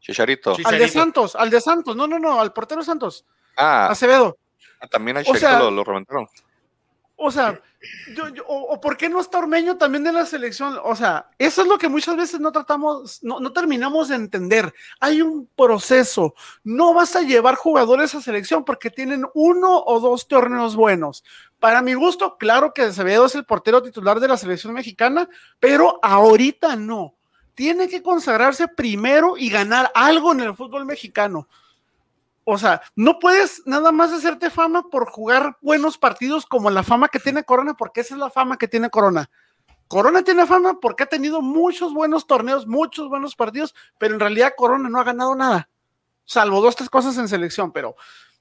[0.00, 0.56] Chicharito.
[0.64, 0.88] Al de.
[0.88, 3.26] Santos, al de Santos, no, no, no, al portero Santos,
[3.58, 4.38] Ah, Acevedo.
[4.90, 6.26] también a o Chicharito sea- lo, lo reventaron.
[7.16, 7.60] O sea,
[8.46, 10.78] o, por qué no está Ormeño también en la selección?
[10.82, 14.72] O sea, eso es lo que muchas veces no tratamos, no, no terminamos de entender.
[15.00, 16.34] Hay un proceso.
[16.62, 21.24] No vas a llevar jugadores a selección porque tienen uno o dos torneos buenos.
[21.58, 25.28] Para mi gusto, claro que Acevedo es el portero titular de la selección mexicana,
[25.58, 27.14] pero ahorita no.
[27.54, 31.48] Tiene que consagrarse primero y ganar algo en el fútbol mexicano.
[32.44, 37.08] O sea, no puedes nada más hacerte fama por jugar buenos partidos como la fama
[37.08, 39.30] que tiene Corona, porque esa es la fama que tiene Corona.
[39.88, 44.52] Corona tiene fama porque ha tenido muchos buenos torneos, muchos buenos partidos, pero en realidad
[44.56, 45.68] Corona no ha ganado nada,
[46.24, 47.94] salvo dos, tres cosas en selección, pero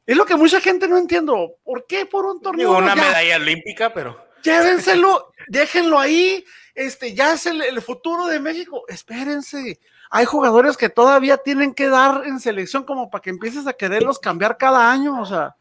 [0.05, 1.55] es lo que mucha gente no entiendo.
[1.63, 2.69] ¿Por qué por un torneo?
[2.69, 4.17] Digo, una Ya, medalla olímpica, pero.
[4.43, 6.43] llévenselo, déjenlo ahí,
[6.75, 8.83] este, ya es el, el futuro de México.
[8.87, 9.79] Espérense,
[10.15, 14.19] hay jugadores que todavía tienen que dar en selección como para que empieces a quererlos
[14.19, 15.55] cambiar cada año, o sea,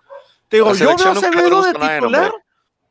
[0.47, 2.35] te digo, yo veo Acevedo de titular,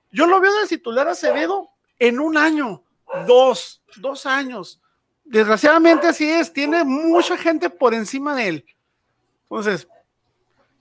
[0.10, 2.84] yo lo veo de titular a Acevedo en un año,
[3.28, 4.82] dos, dos años.
[5.24, 8.66] Desgraciadamente así es, tiene mucha gente por encima de él.
[9.44, 9.88] Entonces,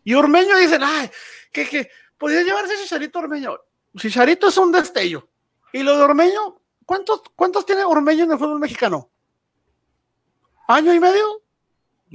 [0.03, 1.11] y Ormeño dicen, ay,
[1.53, 3.59] que, que podría llevarse Chicharito Ormeño.
[3.99, 5.29] Chicharito es un destello.
[5.75, 9.11] Y lo de Ormeño, ¿cuántos, cuántos tiene Ormeño en el fútbol mexicano?
[10.71, 11.43] ¿Año y medio?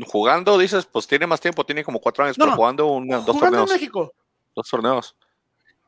[0.07, 3.23] Jugando, dices, pues tiene más tiempo, tiene como cuatro años, No, pero jugando un- dos
[3.25, 3.69] Jugando en torneos.
[3.71, 4.13] México.
[4.55, 5.15] Dos torneos.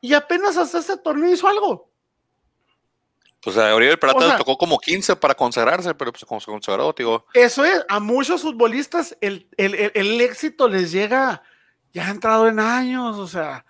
[0.00, 1.88] Y apenas hasta ese torneo hizo algo.
[3.42, 6.40] Pues a Oriol Peralta O sea- le tocó como 15 para consagrarse, pero pues como
[6.40, 11.42] se consagró, digo, Eso es, a muchos futbolistas el, el- el- el éxito les llega
[11.92, 13.64] ya ha entrado en años, o sea,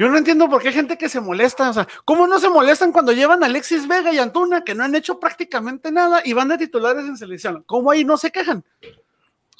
[0.00, 2.48] yo no entiendo por qué hay gente que se molesta, o sea, ¿cómo no se
[2.48, 6.32] molestan cuando llevan a Alexis Vega y Antuna que no han hecho prácticamente nada y
[6.32, 7.62] van de titulares en selección?
[7.66, 8.64] ¿Cómo ahí no se quejan?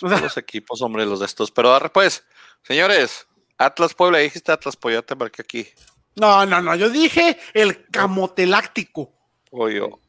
[0.00, 1.50] O sea, los equipos, hombre, los de estos.
[1.50, 2.24] Pero ahora pues,
[2.62, 3.26] señores,
[3.58, 5.68] Atlas Puebla, dijiste Atlas, ya te marqué aquí.
[6.16, 9.12] no, no, no, yo dije el camoteláctico.
[9.50, 10.00] Oye, Yo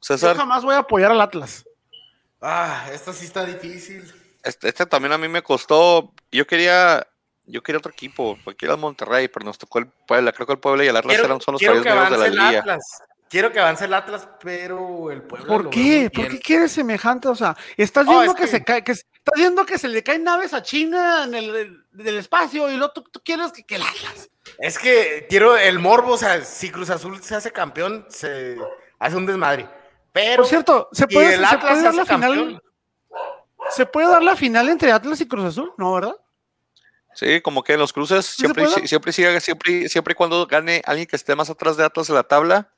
[0.00, 1.66] César, jamás voy a apoyar al Atlas.
[2.40, 4.04] Ah, esta sí está difícil.
[4.44, 6.14] este, este también a mí me costó.
[6.30, 7.04] Yo quería,
[7.46, 10.32] yo quería otro equipo, porque era Monterrey, pero nos tocó el Puebla.
[10.32, 12.26] Creo que el Puebla y el Atlas Quiero, eran, son los negros de avance la
[12.26, 12.58] el liga.
[12.60, 13.02] Atlas.
[13.28, 15.48] Quiero que avance el Atlas, pero el pueblo.
[15.48, 16.10] ¿Por qué?
[16.14, 17.26] ¿Por qué quieres semejante?
[17.26, 19.88] O sea, estás No, viendo es que, que- se cae, que estás viendo que se
[19.88, 23.64] le caen naves a China en el del espacio y luego tú, tú quieres que,
[23.64, 24.30] que el Atlas.
[24.58, 28.56] Es que quiero el morbo, o sea, si Cruz Azul se hace campeón, se
[29.00, 29.68] hace un desmadre.
[30.12, 32.62] Pero Por cierto, ¿se puede, el se Atlas puede dar la final?
[33.70, 35.72] ¿Se puede dar la final entre Atlas y Cruz Azul?
[35.76, 36.16] No, ¿verdad?
[37.16, 39.10] Sí, como que en los cruces siempre, siempre,
[39.40, 42.70] siempre, siempre y cuando gane alguien que esté más atrás de Atlas en la tabla,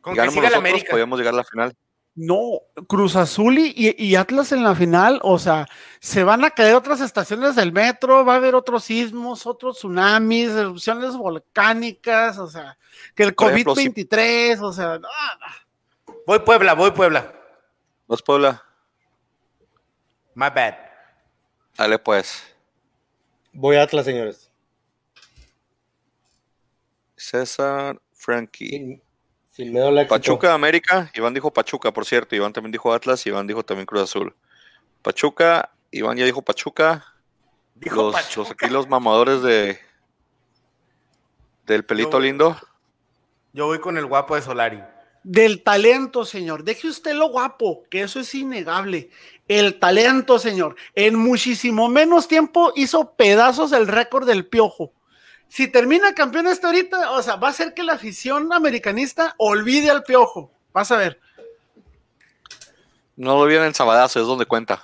[0.00, 0.90] Con que ganamos siga la nosotros, América.
[0.92, 1.76] podemos llegar a la final.
[2.14, 5.66] No, Cruz Azul y, y- Atlas en la final, o sea,
[6.00, 10.48] se van a caer otras estaciones del metro, va a haber otros sismos, otros tsunamis,
[10.48, 12.78] erupciones volcánicas, o sea,
[13.14, 16.14] que el Por ejemplo, si- COVID-23, o sea, no, no.
[16.26, 17.34] Voy Puebla, voy Puebla.
[18.08, 18.62] Los Puebla,
[20.34, 20.74] My bad.
[21.76, 22.42] dale pues.
[23.56, 24.50] Voy a Atlas, señores.
[27.16, 28.68] César, Frankie.
[28.68, 29.02] Sin,
[29.50, 30.14] sin miedo al éxito.
[30.14, 31.10] Pachuca, América.
[31.14, 32.36] Iván dijo Pachuca, por cierto.
[32.36, 33.26] Iván también dijo Atlas.
[33.26, 34.34] Iván dijo también Cruz Azul.
[35.02, 35.70] Pachuca.
[35.90, 37.04] Iván ya dijo Pachuca.
[37.74, 38.40] Dijo Los, Pachuca.
[38.40, 39.78] los aquí los mamadores de
[41.66, 42.56] del pelito Yo- lindo.
[43.52, 44.82] Yo voy con el guapo de Solari.
[45.24, 46.62] Del talento, señor.
[46.62, 49.10] Deje usted lo guapo, que eso es innegable.
[49.48, 50.76] El talento, señor.
[50.94, 54.92] En muchísimo menos tiempo hizo pedazos el récord del piojo.
[55.48, 59.90] Si termina campeón este ahorita, o sea, va a ser que la afición americanista olvide
[59.90, 60.52] al piojo.
[60.72, 61.20] Vas a ver.
[63.14, 64.82] No lo vieron en Sabadazo, es donde cuenta.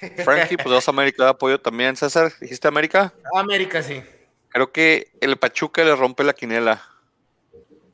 [0.24, 1.96] Frankie, pues vas a América, apoyo también.
[1.96, 3.12] César, dijiste América.
[3.34, 4.02] América, sí.
[4.48, 6.82] Creo que el Pachuca le rompe la quinela.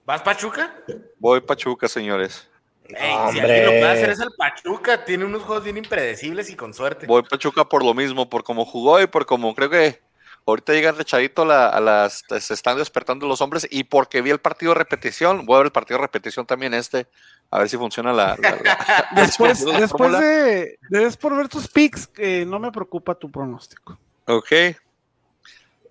[0.04, 0.74] ¿Vas Pachuca?
[1.18, 2.48] Voy Pachuca, señores.
[2.88, 5.04] Ey, si alguien lo puede hacer es el Pachuca.
[5.04, 7.06] Tiene unos juegos bien impredecibles y con suerte.
[7.06, 10.00] Voy Pachuca por lo mismo, por cómo jugó y por cómo creo que
[10.46, 14.38] ahorita llega rechadito la- a las se están despertando los hombres y porque vi el
[14.40, 17.06] partido de repetición, voy a ver el partido de repetición también este,
[17.50, 21.68] a ver si funciona la, la- la- Después, la después de, de por ver tus
[21.68, 23.98] picks, que no me preocupa tu pronóstico.
[24.26, 24.50] Ok.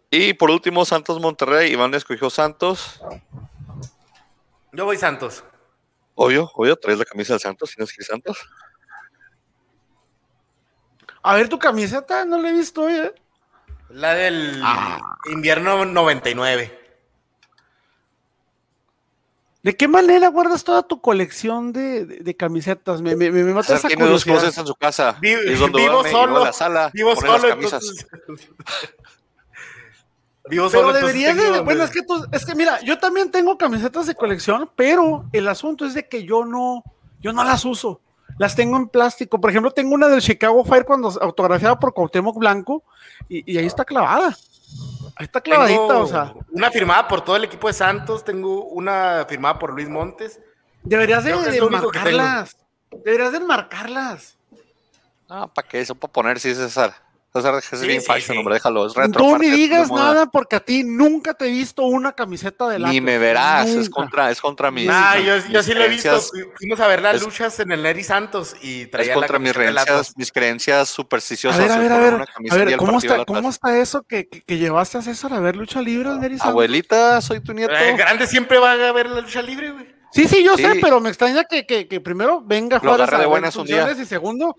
[0.09, 1.71] Y por último, Santos Monterrey.
[1.71, 3.01] Iván escogió Santos.
[4.71, 5.43] Yo voy Santos.
[6.19, 8.37] Obvio, obvio, traes la camisa del Santos, tienes que ir Santos.
[11.21, 13.13] A ver tu camiseta, no la he visto hoy, ¿eh?
[13.89, 14.99] La del Ah.
[15.31, 16.73] invierno 99.
[19.61, 23.01] ¿De qué manera guardas toda tu colección de, de- de camisetas?
[23.01, 25.19] Me, me, me mata César esa tiene dos closets en su casa.
[25.21, 27.83] Es donde vivo duerme solo, en la sala Vivo pone las solo, camisas.
[28.11, 28.49] entonces.
[30.49, 34.05] Vivo Pero deberías de, bueno, es que tú, es que mira, yo también tengo camisetas
[34.07, 36.83] de colección, pero el asunto es de que yo no,
[37.19, 38.01] yo no las uso.
[38.37, 39.41] Las tengo en plástico.
[39.41, 42.83] Por ejemplo, tengo una del Chicago Fire cuando autografiada por Cuauhtémoc Blanco
[43.27, 44.37] y, y ahí está clavada.
[45.15, 48.65] Ahí está clavadita, tengo o sea, Una firmada por todo el equipo de Santos, tengo
[48.65, 50.39] una firmada por Luis Montes.
[50.83, 52.57] deberías de, de marcarlas.
[53.03, 54.37] Deberías de marcarlas.
[55.29, 55.81] Ah, ¿para qué?
[55.81, 57.06] Eso para poner, sí, César.
[57.41, 58.37] César es Sí, bien sí, fashion, sí.
[58.37, 58.85] hombre, déjalo.
[58.85, 59.37] Es retro.
[59.37, 62.79] Ni es de digas nada porque a ti nunca te he visto una camiseta de
[62.79, 63.01] Ni Atlas.
[63.03, 63.89] me verás, es Nunca.
[63.91, 64.87] contra, es contra mis.
[64.87, 66.19] Nah, yo, yo mis sí lo he visto.
[66.57, 69.39] Fuimos a ver las es- luchas en el Neri Santos y Es traía la contra
[69.39, 71.59] mis camiseta del creencias, mis creencias A supersticiosas.
[71.59, 73.49] ver, a el ver, a ver, una a camiseta y ver, el ¿cómo está, cómo
[73.49, 76.51] está eso que, que, que llevaste a César a ver lucha libre, Neri Santos?
[76.51, 77.73] Abuelita, soy tu nieto.
[77.73, 79.95] Eh, grande siempre va a ver la lucha libre, güey.
[80.11, 80.63] Sí, sí, yo Sí.
[80.63, 83.65] sé, pero me extraña que, que, que primero venga Juárez a de ver buenas un
[83.65, 83.79] día.
[83.81, 84.57] funciones y segundo,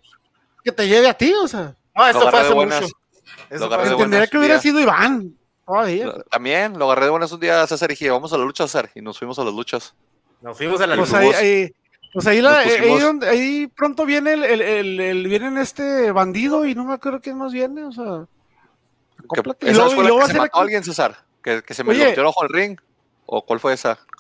[0.63, 1.75] que te lleve a ti, o sea.
[1.99, 2.81] No, esto Lo fue agarré de hace buenas.
[2.83, 2.95] mucho.
[3.51, 3.91] Lo agarré de.
[3.93, 5.35] Entendería que hubiera sido Iván.
[5.67, 6.15] todavía.
[6.31, 8.65] También lo agarré de buenas un día a César y dije, vamos a la lucha,
[8.65, 8.91] César.
[8.95, 9.95] Y nos fuimos a las luchas.
[10.41, 11.19] Nos fuimos a la Pues lucha.
[11.19, 11.73] ahí, Nos- ahí-
[12.15, 15.59] pues ahí, la- eh, ahí pusimos- donde- ahí pronto viene el, el, el, el- vienen
[15.59, 18.27] este bandido y no me acuerdo quién más viene, o sea.
[19.35, 19.67] Que-.
[19.67, 21.17] Y ¿Esa luego- y luego que va a se ser mató a alguien, César?
[21.43, 22.79] ¿Que, que se me volteó el ojo al ring?
[23.31, 23.99] ¿O cuál fue esa?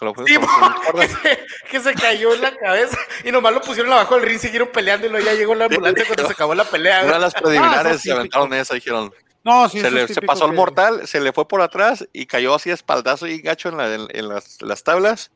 [0.95, 4.39] ¿Que se, que se cayó en la cabeza y nomás lo pusieron abajo del ring,
[4.39, 7.05] siguieron peleando y luego ya llegó la ambulancia cuando se acabó la pelea.
[7.05, 9.13] Una de las Ah, preliminares es se aventaron esa, dijeron.
[9.45, 12.55] No, sí, se, le, se pasó al mortal, se le fue por atrás y cayó
[12.55, 15.31] así a espaldazo y gacho en, la- en- en las, las tablas.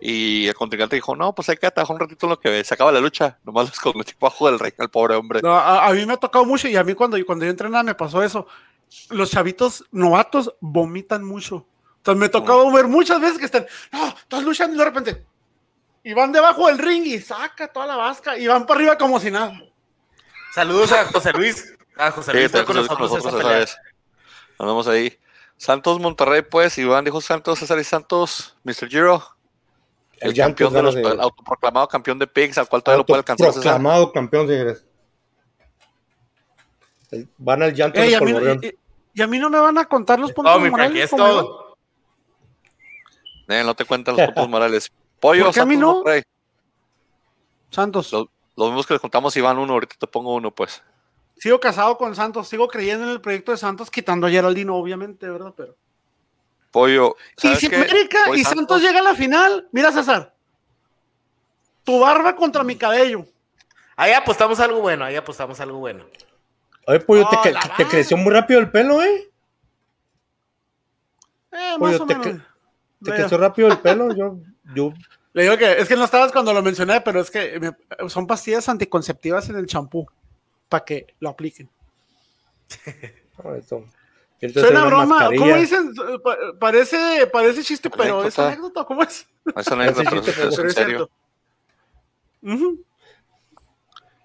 [0.00, 2.74] Y el contrincante dijo, no, pues hay que atajar un ratito en lo que se
[2.74, 3.38] acaba la lucha.
[3.44, 5.40] Nomás los con tipo abajo del ring al pobre hombre.
[5.42, 7.82] No, a, a mí me ha tocado mucho y a mí cuando, cuando yo entrenaba
[7.84, 8.46] me pasó eso.
[9.10, 11.66] Los chavitos novatos vomitan mucho.
[12.02, 15.24] Entonces me tocaba ver muchas veces que están, no, estás luchando y de repente,
[16.02, 19.20] y van debajo del ring y saca toda la vasca y van para arriba como
[19.20, 19.52] si nada.
[20.52, 21.72] Saludos a José Luis.
[21.96, 23.76] A José Sí, Luis está con nosotros, esa vez.
[24.58, 25.16] Andamos ahí.
[25.56, 28.88] Santos Monterrey, pues, Iván dijo Santos, César y Santos, Mr.
[28.88, 29.22] Giro.
[30.18, 33.46] El, campeón de los, de- autoproclamado campeón de Pigs, al cual todavía lo puede alcanzar
[33.48, 33.62] César.
[33.62, 34.84] Proclamado campeón, señores.
[37.38, 38.60] Van al llanto Ey, de a mí- Polvorreón.
[38.64, 38.74] y,
[39.14, 41.61] y a mí no me van a contar los puntos Todo, mi morales es todo.
[43.48, 44.92] Eh, no te cuentan los puntos morales.
[45.20, 46.22] Pollo, ¿Por qué a mí Santos no?
[47.70, 48.12] Santos.
[48.12, 50.82] Lo- Los mismos que les contamos Iván uno, ahorita te pongo uno, pues.
[51.38, 55.28] Sigo casado con Santos, sigo creyendo en el proyecto de Santos, quitando a Geraldino, obviamente,
[55.28, 55.54] ¿verdad?
[55.56, 55.74] Pero.
[56.70, 57.76] Pollo, Y ¿sabes si qué?
[57.76, 60.34] América Voy y Santos llega a la final, mira César,
[61.84, 63.26] tu barba contra mi cabello.
[63.96, 66.04] Ahí apostamos algo bueno, ahí apostamos algo bueno.
[66.86, 67.70] Oye, Pollo, te, verdad.
[67.90, 69.30] creció muy rápido el pelo, ¿eh?
[71.52, 72.42] Eh, más o te menos.
[73.04, 74.14] Te creció rápido el pelo.
[74.14, 74.38] Yo,
[74.74, 74.92] yo,
[75.32, 78.26] Le digo que es que no estabas cuando lo mencioné, pero es que me- son
[78.26, 80.06] pastillas anticonceptivas en el champú
[80.68, 81.68] para que lo apliquen.
[84.52, 85.42] Suena una broma, mascarilla.
[85.44, 85.94] ¿cómo dicen?
[86.22, 88.84] Pa- parece, parece chiste, pero es Anécdota.
[88.84, 89.26] ¿cómo es?
[89.56, 91.10] Esa anécdota, Ese pero chiste, es- pero- es es serio.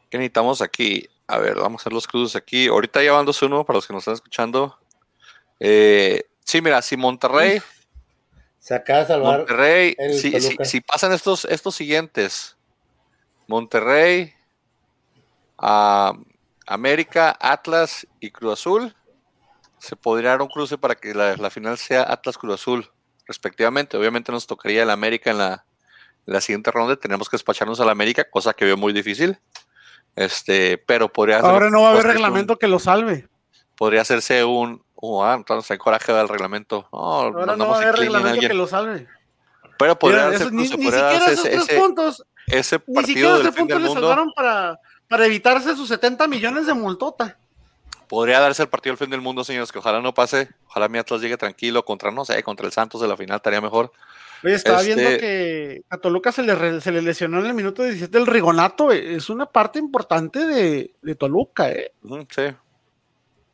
[0.09, 1.07] ¿Qué necesitamos aquí?
[1.27, 2.67] A ver, vamos a hacer los cruces aquí.
[2.67, 4.77] Ahorita ya van 2-1 para los que nos están escuchando.
[5.59, 7.61] Eh, sí, mira, si Monterrey,
[8.67, 9.37] Se acaba de salvar.
[9.39, 10.65] Monterrey, si, si- Toluca.
[10.65, 12.57] si pasan estos, estos siguientes,
[13.47, 14.33] Monterrey,
[15.57, 16.13] ah,
[16.65, 18.93] América, Atlas y Cruz Azul,
[19.77, 22.91] se podría dar un cruce para que la, la final sea Atlas Cruz Azul,
[23.25, 23.95] respectivamente.
[23.95, 25.65] Obviamente nos tocaría el América en la,
[26.25, 26.97] en la siguiente ronda.
[26.97, 29.37] Tenemos que despacharnos al América, cosa que veo muy difícil.
[30.15, 33.29] Este, pero podría ser- Ahora no va a haber un- reglamento que lo salve.
[33.77, 34.83] podría hacerse un.
[34.99, 36.87] Oh, ah, entonces hay coraje del reglamento.
[36.91, 39.07] No, Ahora no va a haber reglamento que lo salve.
[39.77, 43.35] Pero podría darse eso- ni, ni siquiera darse esos tres ese- puntos, ese ni siquiera
[43.35, 47.37] ese fin punto del le salvaron para, para evitarse sus 70 millones de multota.
[48.07, 50.49] Podría darse el partido del fin del mundo, señores, que ojalá no pase.
[50.67, 53.61] Ojalá mi Atlas llegue tranquilo contra, no sé, contra el Santos de la final, estaría
[53.61, 53.91] mejor.
[54.43, 57.83] Oye, estaba Este- viendo que a Toluca se le, se le lesionó en el minuto
[57.83, 58.91] 17 el rigonato.
[58.91, 61.91] Es una parte importante de, de Toluca, ¿eh?
[62.29, 62.43] Sí.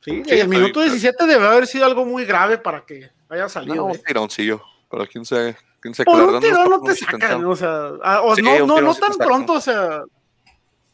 [0.04, 3.76] Sí, Sí, el minuto 17 debe haber sido algo muy grave para que haya salido.
[3.76, 4.04] No, un ¿eh?
[4.06, 4.62] tironcillo.
[4.90, 5.58] Pero quién sabe.
[5.80, 8.68] Quién sabe Por un tirón no te sacan, o sea, ah, o Sí, no, un
[8.68, 10.04] no, no tan pronto, o sea,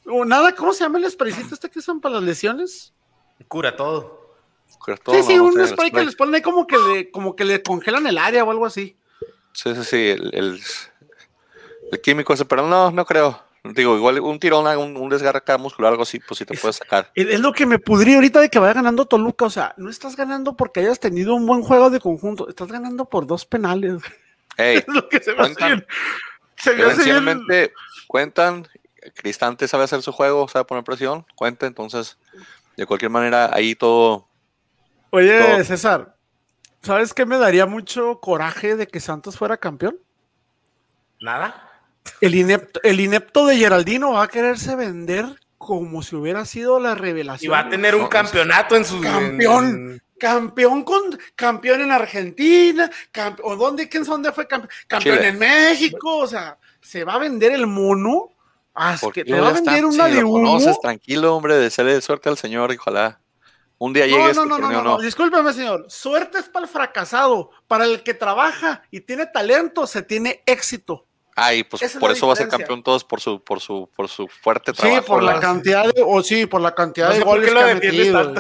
[0.06, 2.94] o nada, ¿cómo se llama el spraycito este que usan para las lesiones?
[3.48, 4.36] Cura todo.
[4.86, 6.06] Pero todo, sí, sí, no, un el spray que spray.
[6.06, 8.98] les ponen ahí como que le, como que le congelan el área o algo así.
[9.54, 10.10] Sí, sí, sí.
[10.10, 10.62] El, el,
[11.92, 13.40] el químico ese, pero no, no creo.
[13.74, 16.78] Digo, igual un tirón, un, un desgarre acá muscular, algo así, pues sí te puedes
[16.78, 17.12] sacar.
[17.16, 19.90] Es es lo que me pudría ahorita de que vaya ganando Toluca, o sea, no
[19.90, 24.02] estás ganando porque hayas tenido un buen juego de conjunto, estás ganando por dos penales.
[24.58, 25.86] Hey, Es lo que se Cuentan.
[26.58, 27.48] Se me hace bien.
[28.08, 28.68] Cuentan,
[29.16, 32.18] Cristante sabe hacer su juego, sabe poner presión, cuenta, entonces
[32.76, 34.28] de cualquier manera ahí todo,
[35.12, 35.64] Oye, todo.
[35.64, 36.16] César,
[36.82, 40.00] ¿Sabes qué me daría mucho coraje de que Santos fuera campeón?
[41.20, 41.69] Nada.
[42.22, 45.26] El inepto, el inepto de Geraldino va a quererse vender
[45.58, 47.50] como si hubiera sido la revelación.
[47.50, 49.00] Y va a tener un No, campeonato en su.
[49.02, 49.66] Campeón.
[49.66, 55.30] en- Campeón con campeón en Argentina, campe- o dónde, quién dónde fue campeón, campeón Chile.
[55.30, 58.28] en México, o sea, se va a vender el mono,
[58.74, 62.02] haz ¿Por que te va a vender una Si de lo conoces, tranquilo, hombre, deseale
[62.02, 63.22] suerte al señor, y ojalá.
[63.78, 65.86] Un día llegue No, este no, no, no, no, no, discúlpeme, señor.
[65.88, 71.06] Suerte es para el fracasado, para el que trabaja y tiene talento, se tiene éxito.
[71.42, 73.90] Ay, pues Esa es por eso va a ser campeón todos por su, por su,
[73.96, 75.06] por su fuerte Sí, trabajo.
[75.06, 78.34] por la cantidad de, o sí, por la cantidad No de goles que ha metido.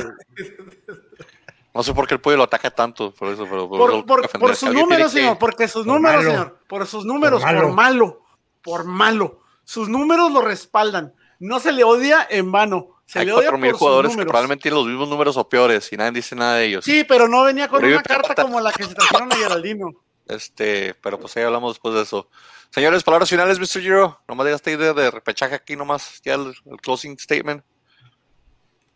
[1.74, 4.40] No sé por qué el pollo lo ataca tanto, por eso, pero Por, por- que
[4.40, 6.30] por sus números, que- señor, porque sus Por números, malo.
[6.32, 7.74] señor, por sus números, Por por malo.
[7.76, 8.22] malo,
[8.64, 9.40] por malo.
[9.64, 11.14] Sus números lo respaldan.
[11.40, 12.88] No se le odia en vano.
[13.06, 15.92] Se Hay le odia cuatro mil jugadores que probablemente tienen los mismos números o peores
[15.94, 16.86] y nadie dice nada de ellos.
[16.86, 19.92] Sí, pero no venía con una carta como la que se trajeron a Geraldino.
[20.28, 22.28] Este, pero pues ahí hablamos después de eso.
[22.72, 23.82] Señores, palabras finales, Mr.
[23.82, 24.20] Giro.
[24.28, 27.64] Nomás digas esta idea de repechaje aquí nomás, ya el, closing statement.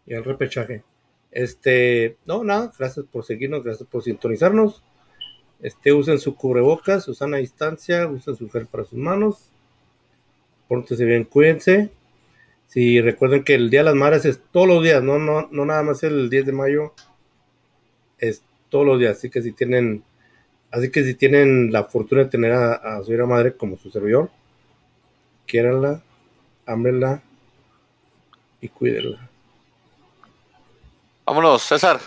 [0.05, 0.84] y el repechaje.
[1.32, 4.84] Este, no, nada, gracias por seguirnos, gracias por sintonizarnos.
[5.59, 9.49] Este, usen su cubrebocas, su sana distancia, usen su gel para sus manos.
[10.67, 11.89] Pórtense bien, cuídense.
[12.67, 15.65] Si recuerden que el Día de las Madres es todos los días, no, no, no
[15.65, 16.93] nada más el 10 de mayo,
[18.19, 19.17] es todos los días.
[19.17, 20.03] Así que si tienen,
[20.74, 23.91] así que si tienen la fortuna de tener a, a su hija madre como su
[23.91, 24.30] servidor,
[25.45, 26.01] quiéranla,
[26.65, 27.21] ámenla
[28.59, 29.30] y cuídenla.
[31.26, 31.99] Vámonos, César.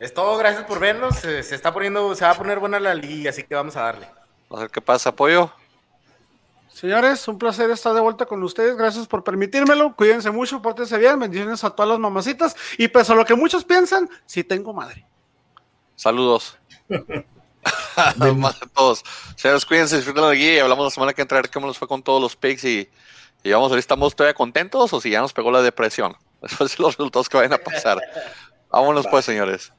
[0.00, 1.16] Es todo, gracias por vernos.
[1.16, 3.82] Se, se está poniendo, se va a poner buena la liga, así que vamos a
[3.82, 4.08] darle.
[4.50, 5.52] A ver qué pasa, pollo.
[6.68, 8.76] Señores, un placer estar de vuelta con ustedes.
[8.76, 9.94] Gracias por permitírmelo.
[9.94, 11.20] Cuídense mucho, pórtense bien.
[11.20, 12.56] Bendiciones a todas las mamacitas.
[12.78, 15.04] Y pese a lo que muchos piensan, sí tengo madre.
[15.94, 16.58] Saludos.
[18.36, 19.04] Más todos.
[19.36, 21.88] Señores, cuídense, disfruten la guía hablamos la semana que entra a ver cómo nos fue
[21.88, 22.90] con todos los picks y,
[23.42, 26.16] y vamos a ver si estamos todavía contentos o si ya nos pegó la depresión.
[26.42, 28.00] Después de los resultados que vayan a pasar.
[28.70, 29.72] Vámonos pues, señores.